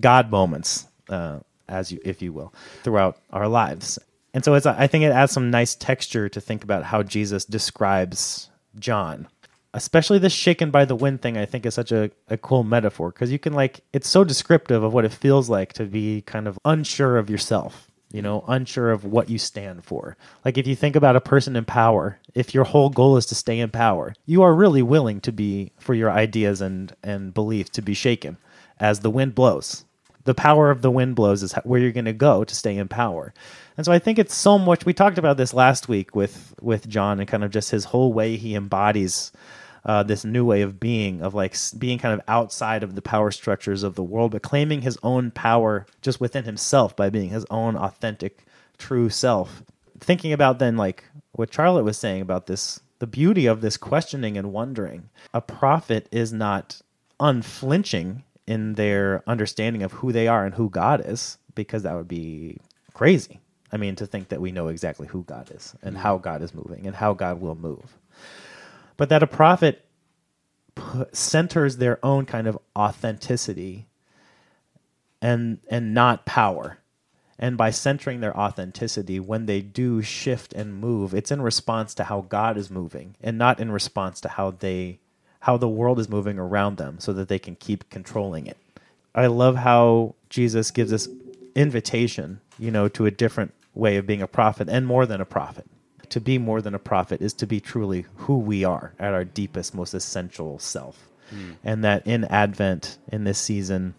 God 0.00 0.32
moments, 0.32 0.88
uh, 1.08 1.38
as 1.68 1.92
you, 1.92 2.00
if 2.04 2.22
you 2.22 2.32
will, 2.32 2.52
throughout 2.82 3.18
our 3.30 3.46
lives. 3.46 4.00
And 4.34 4.44
so 4.44 4.54
it's, 4.54 4.66
I 4.66 4.88
think 4.88 5.04
it 5.04 5.12
adds 5.12 5.30
some 5.30 5.52
nice 5.52 5.76
texture 5.76 6.28
to 6.28 6.40
think 6.40 6.64
about 6.64 6.82
how 6.82 7.04
Jesus 7.04 7.44
describes 7.44 8.50
John 8.80 9.28
especially 9.74 10.18
this 10.18 10.32
shaken 10.32 10.70
by 10.70 10.84
the 10.84 10.96
wind 10.96 11.20
thing 11.22 11.36
i 11.36 11.44
think 11.44 11.66
is 11.66 11.74
such 11.74 11.92
a, 11.92 12.10
a 12.28 12.36
cool 12.36 12.64
metaphor 12.64 13.10
because 13.10 13.32
you 13.32 13.38
can 13.38 13.52
like 13.52 13.80
it's 13.92 14.08
so 14.08 14.24
descriptive 14.24 14.82
of 14.82 14.92
what 14.92 15.04
it 15.04 15.12
feels 15.12 15.48
like 15.48 15.72
to 15.72 15.84
be 15.84 16.22
kind 16.22 16.48
of 16.48 16.58
unsure 16.64 17.18
of 17.18 17.30
yourself 17.30 17.90
you 18.12 18.22
know 18.22 18.44
unsure 18.48 18.90
of 18.90 19.04
what 19.04 19.28
you 19.28 19.38
stand 19.38 19.84
for. 19.84 20.16
Like 20.44 20.58
if 20.58 20.66
you 20.66 20.76
think 20.76 20.96
about 20.96 21.16
a 21.16 21.20
person 21.20 21.56
in 21.56 21.64
power 21.64 22.18
if 22.34 22.54
your 22.54 22.64
whole 22.64 22.90
goal 22.90 23.16
is 23.16 23.26
to 23.26 23.34
stay 23.34 23.58
in 23.58 23.70
power 23.70 24.14
you 24.24 24.42
are 24.42 24.54
really 24.54 24.82
willing 24.82 25.20
to 25.22 25.32
be 25.32 25.72
for 25.78 25.94
your 25.94 26.10
ideas 26.10 26.60
and 26.60 26.94
and 27.02 27.34
beliefs 27.34 27.70
to 27.70 27.82
be 27.82 27.94
shaken 27.94 28.36
as 28.78 29.00
the 29.00 29.10
wind 29.10 29.34
blows 29.34 29.85
the 30.26 30.34
power 30.34 30.70
of 30.70 30.82
the 30.82 30.90
wind 30.90 31.14
blows 31.16 31.42
is 31.42 31.52
where 31.64 31.80
you're 31.80 31.92
going 31.92 32.04
to 32.04 32.12
go 32.12 32.44
to 32.44 32.54
stay 32.54 32.76
in 32.76 32.88
power. 32.88 33.32
And 33.76 33.86
so 33.86 33.92
I 33.92 33.98
think 33.98 34.18
it's 34.18 34.34
so 34.34 34.58
much. 34.58 34.84
We 34.84 34.92
talked 34.92 35.18
about 35.18 35.36
this 35.36 35.54
last 35.54 35.88
week 35.88 36.14
with 36.14 36.54
with 36.60 36.88
John 36.88 37.20
and 37.20 37.28
kind 37.28 37.44
of 37.44 37.50
just 37.50 37.70
his 37.70 37.86
whole 37.86 38.12
way 38.12 38.36
he 38.36 38.54
embodies 38.54 39.32
uh, 39.86 40.02
this 40.02 40.24
new 40.24 40.44
way 40.44 40.62
of 40.62 40.80
being, 40.80 41.22
of 41.22 41.32
like 41.32 41.56
being 41.78 41.98
kind 41.98 42.12
of 42.12 42.20
outside 42.26 42.82
of 42.82 42.96
the 42.96 43.02
power 43.02 43.30
structures 43.30 43.84
of 43.84 43.94
the 43.94 44.02
world, 44.02 44.32
but 44.32 44.42
claiming 44.42 44.82
his 44.82 44.98
own 45.02 45.30
power 45.30 45.86
just 46.02 46.20
within 46.20 46.44
himself 46.44 46.96
by 46.96 47.08
being 47.08 47.28
his 47.28 47.46
own 47.50 47.76
authentic, 47.76 48.44
true 48.78 49.08
self. 49.08 49.62
Thinking 50.00 50.32
about 50.32 50.58
then 50.58 50.76
like 50.76 51.04
what 51.32 51.54
Charlotte 51.54 51.84
was 51.84 51.96
saying 51.96 52.20
about 52.20 52.46
this, 52.46 52.80
the 52.98 53.06
beauty 53.06 53.46
of 53.46 53.60
this 53.60 53.76
questioning 53.76 54.36
and 54.36 54.52
wondering. 54.52 55.08
A 55.32 55.40
prophet 55.40 56.08
is 56.10 56.32
not 56.32 56.82
unflinching 57.20 58.24
in 58.46 58.74
their 58.74 59.22
understanding 59.26 59.82
of 59.82 59.92
who 59.92 60.12
they 60.12 60.28
are 60.28 60.44
and 60.44 60.54
who 60.54 60.70
God 60.70 61.02
is, 61.04 61.38
because 61.54 61.82
that 61.82 61.94
would 61.94 62.08
be 62.08 62.58
crazy. 62.94 63.40
I 63.72 63.76
mean, 63.76 63.96
to 63.96 64.06
think 64.06 64.28
that 64.28 64.40
we 64.40 64.52
know 64.52 64.68
exactly 64.68 65.08
who 65.08 65.24
God 65.24 65.50
is 65.52 65.74
and 65.82 65.94
mm-hmm. 65.94 66.02
how 66.02 66.18
God 66.18 66.42
is 66.42 66.54
moving 66.54 66.86
and 66.86 66.94
how 66.94 67.14
God 67.14 67.40
will 67.40 67.56
move. 67.56 67.98
But 68.96 69.08
that 69.08 69.22
a 69.22 69.26
prophet 69.26 69.84
centers 71.12 71.76
their 71.76 71.98
own 72.04 72.26
kind 72.26 72.46
of 72.46 72.58
authenticity 72.76 73.86
and 75.20 75.58
and 75.68 75.94
not 75.94 76.26
power. 76.26 76.78
And 77.38 77.58
by 77.58 77.70
centering 77.70 78.20
their 78.20 78.38
authenticity, 78.38 79.20
when 79.20 79.44
they 79.44 79.60
do 79.60 80.00
shift 80.00 80.54
and 80.54 80.80
move, 80.80 81.12
it's 81.12 81.30
in 81.30 81.42
response 81.42 81.94
to 81.94 82.04
how 82.04 82.22
God 82.22 82.56
is 82.56 82.70
moving 82.70 83.14
and 83.20 83.36
not 83.36 83.60
in 83.60 83.70
response 83.70 84.22
to 84.22 84.28
how 84.28 84.52
they 84.52 85.00
how 85.46 85.56
the 85.56 85.68
world 85.68 86.00
is 86.00 86.08
moving 86.08 86.40
around 86.40 86.76
them 86.76 86.98
so 86.98 87.12
that 87.12 87.28
they 87.28 87.38
can 87.38 87.54
keep 87.54 87.88
controlling 87.88 88.48
it. 88.48 88.56
I 89.14 89.28
love 89.28 89.54
how 89.54 90.16
Jesus 90.28 90.72
gives 90.72 90.92
us 90.92 91.06
invitation, 91.54 92.40
you 92.58 92.72
know, 92.72 92.88
to 92.88 93.06
a 93.06 93.12
different 93.12 93.54
way 93.72 93.96
of 93.96 94.08
being 94.08 94.22
a 94.22 94.26
prophet 94.26 94.68
and 94.68 94.84
more 94.88 95.06
than 95.06 95.20
a 95.20 95.24
prophet. 95.24 95.64
To 96.08 96.20
be 96.20 96.36
more 96.36 96.60
than 96.60 96.74
a 96.74 96.80
prophet 96.80 97.22
is 97.22 97.32
to 97.34 97.46
be 97.46 97.60
truly 97.60 98.06
who 98.16 98.38
we 98.38 98.64
are 98.64 98.92
at 98.98 99.14
our 99.14 99.24
deepest, 99.24 99.72
most 99.72 99.94
essential 99.94 100.58
self. 100.58 101.06
Hmm. 101.30 101.52
And 101.62 101.84
that 101.84 102.04
in 102.04 102.24
Advent, 102.24 102.98
in 103.12 103.22
this 103.22 103.38
season, 103.38 103.94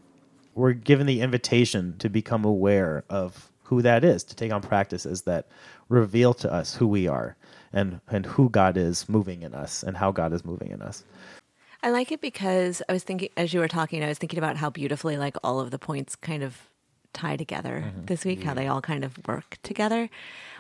we're 0.54 0.74
given 0.74 1.08
the 1.08 1.22
invitation 1.22 1.96
to 2.00 2.10
become 2.10 2.44
aware 2.44 3.06
of 3.10 3.50
who 3.64 3.82
that 3.84 4.04
is, 4.04 4.26
to 4.26 4.36
take 4.36 4.52
on 4.52 4.62
practices 4.62 5.22
that 5.22 5.48
reveal 5.88 6.34
to 6.34 6.52
us 6.52 6.76
who 6.76 6.88
we 6.88 7.08
are 7.08 7.38
and, 7.72 8.02
and 8.10 8.26
who 8.26 8.50
God 8.50 8.76
is 8.76 9.08
moving 9.08 9.44
in 9.44 9.54
us 9.54 9.84
and 9.84 9.96
how 9.96 10.12
God 10.12 10.34
is 10.34 10.44
moving 10.44 10.72
in 10.72 10.82
us. 10.82 11.06
I 11.88 11.90
like 11.90 12.12
it 12.12 12.20
because 12.20 12.82
I 12.90 12.92
was 12.92 13.04
thinking, 13.04 13.30
as 13.38 13.54
you 13.54 13.62
were 13.62 13.70
talking, 13.70 14.04
I 14.04 14.10
was 14.10 14.18
thinking 14.18 14.40
about 14.40 14.58
how 14.58 14.70
beautifully, 14.70 15.16
like, 15.16 15.38
all 15.42 15.62
of 15.62 15.72
the 15.72 15.80
points 15.80 16.18
kind 16.18 16.44
of 16.44 16.68
tie 17.14 17.38
together 17.38 17.86
mm-hmm. 17.88 18.08
this 18.08 18.26
week, 18.26 18.44
how 18.44 18.54
they 18.54 18.68
all 18.68 18.82
kind 18.82 19.06
of 19.06 19.18
work 19.26 19.58
together, 19.64 20.10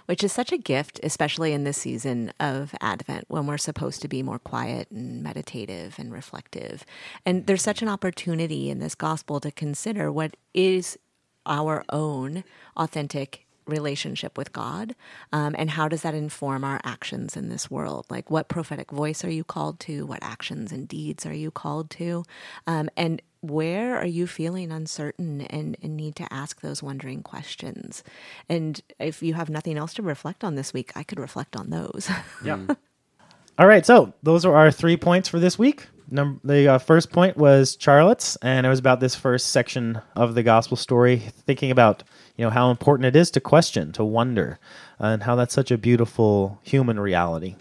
which 0.06 0.24
is 0.24 0.32
such 0.32 0.54
a 0.54 0.58
gift, 0.58 1.02
especially 1.04 1.52
in 1.52 1.66
this 1.66 1.78
season 1.78 2.32
of 2.40 2.74
Advent 2.80 3.26
when 3.28 3.46
we're 3.46 3.58
supposed 3.58 4.02
to 4.04 4.08
be 4.08 4.24
more 4.24 4.40
quiet 4.40 4.90
and 4.90 5.22
meditative 5.22 5.96
and 6.00 6.13
reflective. 6.13 6.86
And 7.26 7.46
there's 7.46 7.62
such 7.62 7.82
an 7.82 7.90
opportunity 7.90 8.70
in 8.70 8.80
this 8.80 8.96
gospel 8.96 9.42
to 9.42 9.52
consider 9.52 10.10
what 10.10 10.38
is 10.54 10.98
our 11.46 11.84
own 11.90 12.46
authentic 12.78 13.47
relationship 13.67 14.38
with 14.38 14.53
God? 14.53 14.95
Um, 15.34 15.56
and 15.58 15.71
how 15.71 15.88
does 15.88 16.01
that 16.03 16.15
inform 16.15 16.63
our 16.63 16.80
actions 16.84 17.38
in 17.38 17.49
this 17.49 17.69
world? 17.71 18.06
Like, 18.10 18.32
what 18.32 18.47
prophetic 18.47 18.91
voice 18.91 19.23
are 19.23 19.32
you 19.32 19.43
called 19.43 19.80
to? 19.82 20.06
What 20.06 20.23
actions 20.23 20.71
and 20.71 20.88
deeds 20.88 21.25
are 21.25 21.34
you 21.34 21.51
called 21.51 21.89
to? 21.91 22.23
Um, 22.67 22.89
and 22.97 23.21
where 23.41 23.97
are 23.97 24.06
you 24.06 24.27
feeling 24.27 24.71
uncertain 24.71 25.41
and, 25.41 25.77
and 25.82 25.95
need 25.95 26.15
to 26.17 26.34
ask 26.34 26.62
those 26.62 26.84
wondering 26.84 27.23
questions? 27.23 28.03
And 28.49 28.82
if 28.99 29.21
you 29.23 29.36
have 29.36 29.49
nothing 29.49 29.77
else 29.77 29.93
to 29.95 30.01
reflect 30.01 30.43
on 30.43 30.56
this 30.56 30.73
week, 30.73 30.91
I 30.95 31.03
could 31.03 31.19
reflect 31.19 31.56
on 31.56 31.69
those. 31.69 32.10
Yeah. 32.43 32.60
All 33.60 33.67
right, 33.67 33.86
so 33.86 34.13
those 34.21 34.45
are 34.45 34.56
our 34.56 34.71
three 34.71 34.97
points 34.97 35.27
for 35.27 35.39
this 35.39 35.58
week. 35.58 35.88
Number 36.10 36.39
the 36.43 36.67
uh, 36.67 36.78
first 36.78 37.12
point 37.12 37.38
was 37.38 37.78
Charlotte's, 37.80 38.38
and 38.38 38.65
it 38.65 38.70
was 38.70 38.80
about 38.80 39.00
this 39.00 39.15
first 39.15 39.48
section 39.48 40.02
of 40.15 40.36
the 40.36 40.43
gospel 40.43 40.78
story, 40.78 41.17
thinking 41.17 41.72
about 41.72 42.04
you 42.38 42.46
know 42.46 42.50
how 42.50 42.72
important 42.72 43.06
it 43.06 43.15
is 43.15 43.32
to 43.32 43.41
question, 43.41 43.91
to 43.93 44.06
wonder, 44.06 44.60
and 45.00 45.24
how 45.24 45.36
that's 45.36 45.54
such 45.54 45.72
a 45.72 45.78
beautiful 45.78 46.60
human 46.63 47.00
reality. 47.00 47.56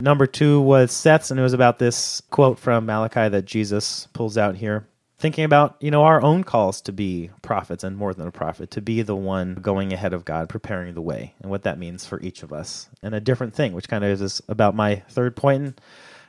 Number 0.00 0.26
two 0.26 0.60
was 0.60 0.92
Seth's, 0.92 1.30
and 1.30 1.40
it 1.40 1.42
was 1.42 1.52
about 1.52 1.78
this 1.78 2.22
quote 2.30 2.58
from 2.58 2.86
Malachi 2.86 3.28
that 3.28 3.44
Jesus 3.44 4.08
pulls 4.12 4.38
out 4.38 4.56
here 4.56 4.86
thinking 5.22 5.44
about 5.44 5.76
you 5.78 5.88
know 5.88 6.02
our 6.02 6.20
own 6.20 6.42
calls 6.42 6.80
to 6.80 6.92
be 6.92 7.30
prophets 7.42 7.84
and 7.84 7.96
more 7.96 8.12
than 8.12 8.26
a 8.26 8.32
prophet 8.32 8.72
to 8.72 8.80
be 8.80 9.02
the 9.02 9.14
one 9.14 9.54
going 9.54 9.92
ahead 9.92 10.12
of 10.12 10.24
god 10.24 10.48
preparing 10.48 10.94
the 10.94 11.00
way 11.00 11.32
and 11.40 11.48
what 11.48 11.62
that 11.62 11.78
means 11.78 12.04
for 12.04 12.20
each 12.22 12.42
of 12.42 12.52
us 12.52 12.88
and 13.04 13.14
a 13.14 13.20
different 13.20 13.54
thing 13.54 13.72
which 13.72 13.88
kind 13.88 14.02
of 14.02 14.20
is 14.20 14.42
about 14.48 14.74
my 14.74 14.96
third 15.08 15.36
point 15.36 15.62
and 15.62 15.80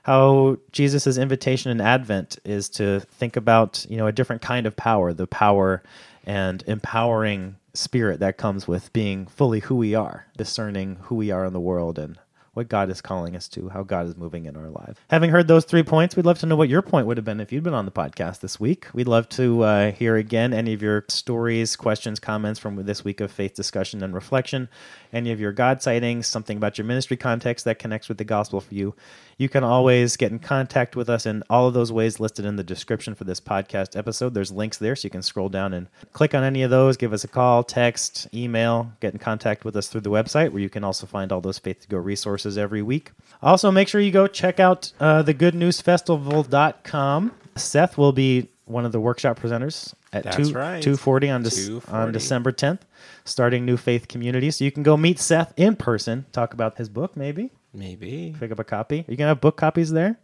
how 0.04 0.58
jesus' 0.72 1.18
invitation 1.18 1.72
in 1.72 1.82
advent 1.82 2.38
is 2.46 2.70
to 2.70 3.00
think 3.02 3.36
about 3.36 3.86
you 3.90 3.98
know 3.98 4.08
a 4.08 4.12
different 4.12 4.42
kind 4.42 4.66
of 4.66 4.76
power 4.76 5.14
the 5.14 5.28
power 5.28 5.82
and 6.26 6.64
empowering 6.68 7.56
spirit 7.74 8.20
that 8.20 8.38
comes 8.38 8.68
with 8.68 8.94
being 8.94 9.26
fully 9.26 9.60
who 9.62 9.76
we 9.76 9.96
are 9.96 10.28
discerning 10.38 10.98
who 11.04 11.16
we 11.16 11.32
are 11.32 11.46
in 11.46 11.54
the 11.54 11.60
world 11.60 11.98
and 11.98 12.18
what 12.54 12.70
God 12.70 12.90
is 12.90 13.02
calling 13.02 13.36
us 13.36 13.48
to, 13.50 13.70
how 13.70 13.84
God 13.84 14.08
is 14.08 14.16
moving 14.16 14.46
in 14.46 14.56
our 14.56 14.70
lives. 14.70 15.00
Having 15.10 15.32
heard 15.32 15.48
those 15.48 15.66
three 15.66 15.84
points, 15.84 16.16
we'd 16.16 16.26
love 16.26 16.40
to 16.40 16.46
know 16.46 16.56
what 16.56 16.70
your 16.70 16.82
point 16.82 17.08
would 17.08 17.18
have 17.18 17.26
been 17.26 17.40
if 17.40 17.52
you'd 17.52 17.64
been 17.64 17.74
on 17.74 17.86
the 17.86 17.92
podcast 17.92 18.42
this 18.42 18.60
week. 18.60 18.88
We'd 18.94 19.08
love 19.08 19.28
to 19.30 19.64
uh, 19.64 19.92
hear 19.92 20.16
again 20.16 20.54
any 20.54 20.74
of 20.74 20.82
your 20.82 21.06
stories, 21.10 21.76
questions, 21.76 22.20
comments 22.20 22.60
from 22.60 22.76
this 22.86 23.04
week 23.04 23.22
of 23.22 23.32
faith 23.32 23.56
discussion 23.56 24.04
and 24.04 24.14
reflection, 24.14 24.70
any 25.12 25.32
of 25.32 25.40
your 25.40 25.52
God 25.52 25.82
sightings, 25.82 26.28
something 26.28 26.58
about 26.58 26.78
your 26.78 26.86
ministry 26.86 27.18
context 27.18 27.66
that 27.66 27.80
connects 27.80 28.08
with 28.08 28.20
the 28.20 28.24
gospel 28.24 28.62
for 28.62 28.74
you. 28.76 28.94
You 29.38 29.50
can 29.50 29.64
always 29.64 30.16
get 30.16 30.32
in 30.32 30.38
contact 30.38 30.96
with 30.96 31.10
us 31.10 31.26
in 31.26 31.44
all 31.50 31.68
of 31.68 31.74
those 31.74 31.92
ways 31.92 32.20
listed 32.20 32.46
in 32.46 32.56
the 32.56 32.64
description 32.64 33.16
for 33.16 33.24
this 33.24 33.40
podcast 33.40 33.98
episode. 33.98 34.36
There's 34.36 34.52
links 34.52 34.78
there, 34.78 34.96
so 34.96 35.08
you 35.08 35.10
can 35.10 35.24
scroll 35.24 35.50
down 35.50 35.74
and 35.74 35.88
click 36.12 36.36
on 36.36 36.44
any 36.44 36.62
of 36.62 36.70
those, 36.70 36.98
give 36.98 37.14
us 37.14 37.24
a 37.24 37.28
call, 37.28 37.64
text, 37.64 38.28
email, 38.32 38.92
get 39.00 39.14
in 39.14 39.20
contact 39.20 39.66
with 39.66 39.76
us 39.76 39.88
through 39.88 40.02
the 40.02 40.12
website 40.12 40.52
where 40.52 40.62
you 40.62 40.70
can 40.70 40.84
also 40.84 41.08
find 41.08 41.32
all 41.32 41.42
those 41.42 41.58
Faith 41.58 41.82
to 41.82 41.88
Go 41.88 41.98
resources 41.98 42.43
every 42.46 42.82
week. 42.82 43.12
Also, 43.42 43.72
make 43.72 43.88
sure 43.88 44.00
you 44.02 44.12
go 44.12 44.28
check 44.28 44.60
out 44.60 44.92
uh, 45.00 45.22
the 45.22 45.34
goodnewsfestival.com. 45.34 47.32
Seth 47.56 47.98
will 47.98 48.12
be 48.12 48.50
one 48.66 48.86
of 48.86 48.92
the 48.92 49.00
workshop 49.00 49.40
presenters 49.40 49.94
at 50.14 50.24
That's 50.24 50.38
2, 50.50 50.54
right. 50.54 50.82
240 50.82 51.30
on, 51.30 51.44
Dec- 51.44 51.56
240. 51.68 51.92
on 52.08 52.12
December 52.14 52.52
10th, 52.52 52.80
starting 53.26 53.66
New 53.66 53.78
Faith 53.78 54.08
Community. 54.08 54.50
So 54.52 54.64
you 54.64 54.72
can 54.72 54.84
go 54.84 54.96
meet 54.98 55.20
Seth 55.20 55.54
in 55.58 55.76
person, 55.76 56.26
talk 56.32 56.54
about 56.54 56.78
his 56.78 56.88
book, 56.90 57.18
maybe, 57.18 57.52
Maybe. 57.74 58.34
pick 58.40 58.52
up 58.52 58.60
a 58.60 58.64
copy. 58.64 59.00
Are 59.00 59.12
you 59.12 59.18
going 59.18 59.26
to 59.26 59.28
have 59.28 59.42
book 59.42 59.58
copies 59.58 59.92
there? 59.92 60.18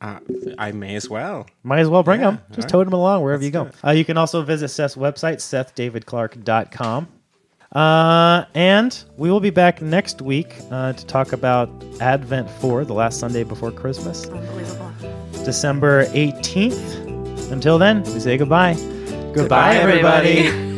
Uh, 0.00 0.18
I 0.56 0.72
may 0.72 0.94
as 0.96 1.10
well. 1.10 1.46
Might 1.62 1.80
as 1.80 1.88
well 1.90 2.02
bring 2.02 2.20
Yeah, 2.20 2.30
them. 2.30 2.40
Just 2.52 2.66
right. 2.66 2.68
tote 2.70 2.86
them 2.86 2.94
along 2.94 3.22
wherever 3.22 3.44
you 3.44 3.50
go. 3.50 3.68
Uh, 3.84 3.90
you 3.90 4.04
can 4.06 4.16
also 4.16 4.40
visit 4.42 4.68
Seth's 4.68 4.94
website, 4.94 5.36
sethdavidclark.com. 5.36 7.08
Uh, 7.72 8.44
and 8.54 9.04
we 9.16 9.30
will 9.30 9.38
be 9.40 9.50
back 9.50 9.80
next 9.80 10.20
week 10.20 10.54
uh, 10.72 10.92
to 10.92 11.06
talk 11.06 11.32
about 11.32 11.70
Advent 12.00 12.50
4, 12.50 12.84
the 12.84 12.94
last 12.94 13.20
Sunday 13.20 13.44
before 13.44 13.70
Christmas, 13.70 14.26
Unbelievable. 14.26 14.92
December 15.44 16.06
18th. 16.06 17.52
Until 17.52 17.78
then, 17.78 18.02
we 18.02 18.18
say 18.20 18.36
goodbye. 18.36 18.74
Goodbye, 19.34 19.76
everybody. 19.76 20.42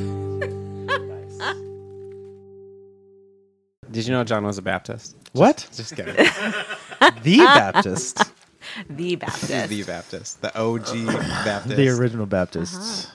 Did 3.90 4.07
you 4.07 4.12
know 4.12 4.24
John 4.24 4.44
was 4.44 4.59
a 4.59 4.62
Baptist? 4.62 5.16
What? 5.33 5.66
Just 5.74 5.96
kidding. 5.96 6.14
The 7.24 7.38
Baptist. 7.38 8.18
The 8.88 9.16
Baptist. 9.16 9.68
the 9.68 9.83
Baptist. 9.83 10.40
The 10.40 10.57
OG 10.57 11.07
Baptist. 11.44 11.76
the 11.76 11.88
original 11.88 12.26
Baptists. 12.26 13.09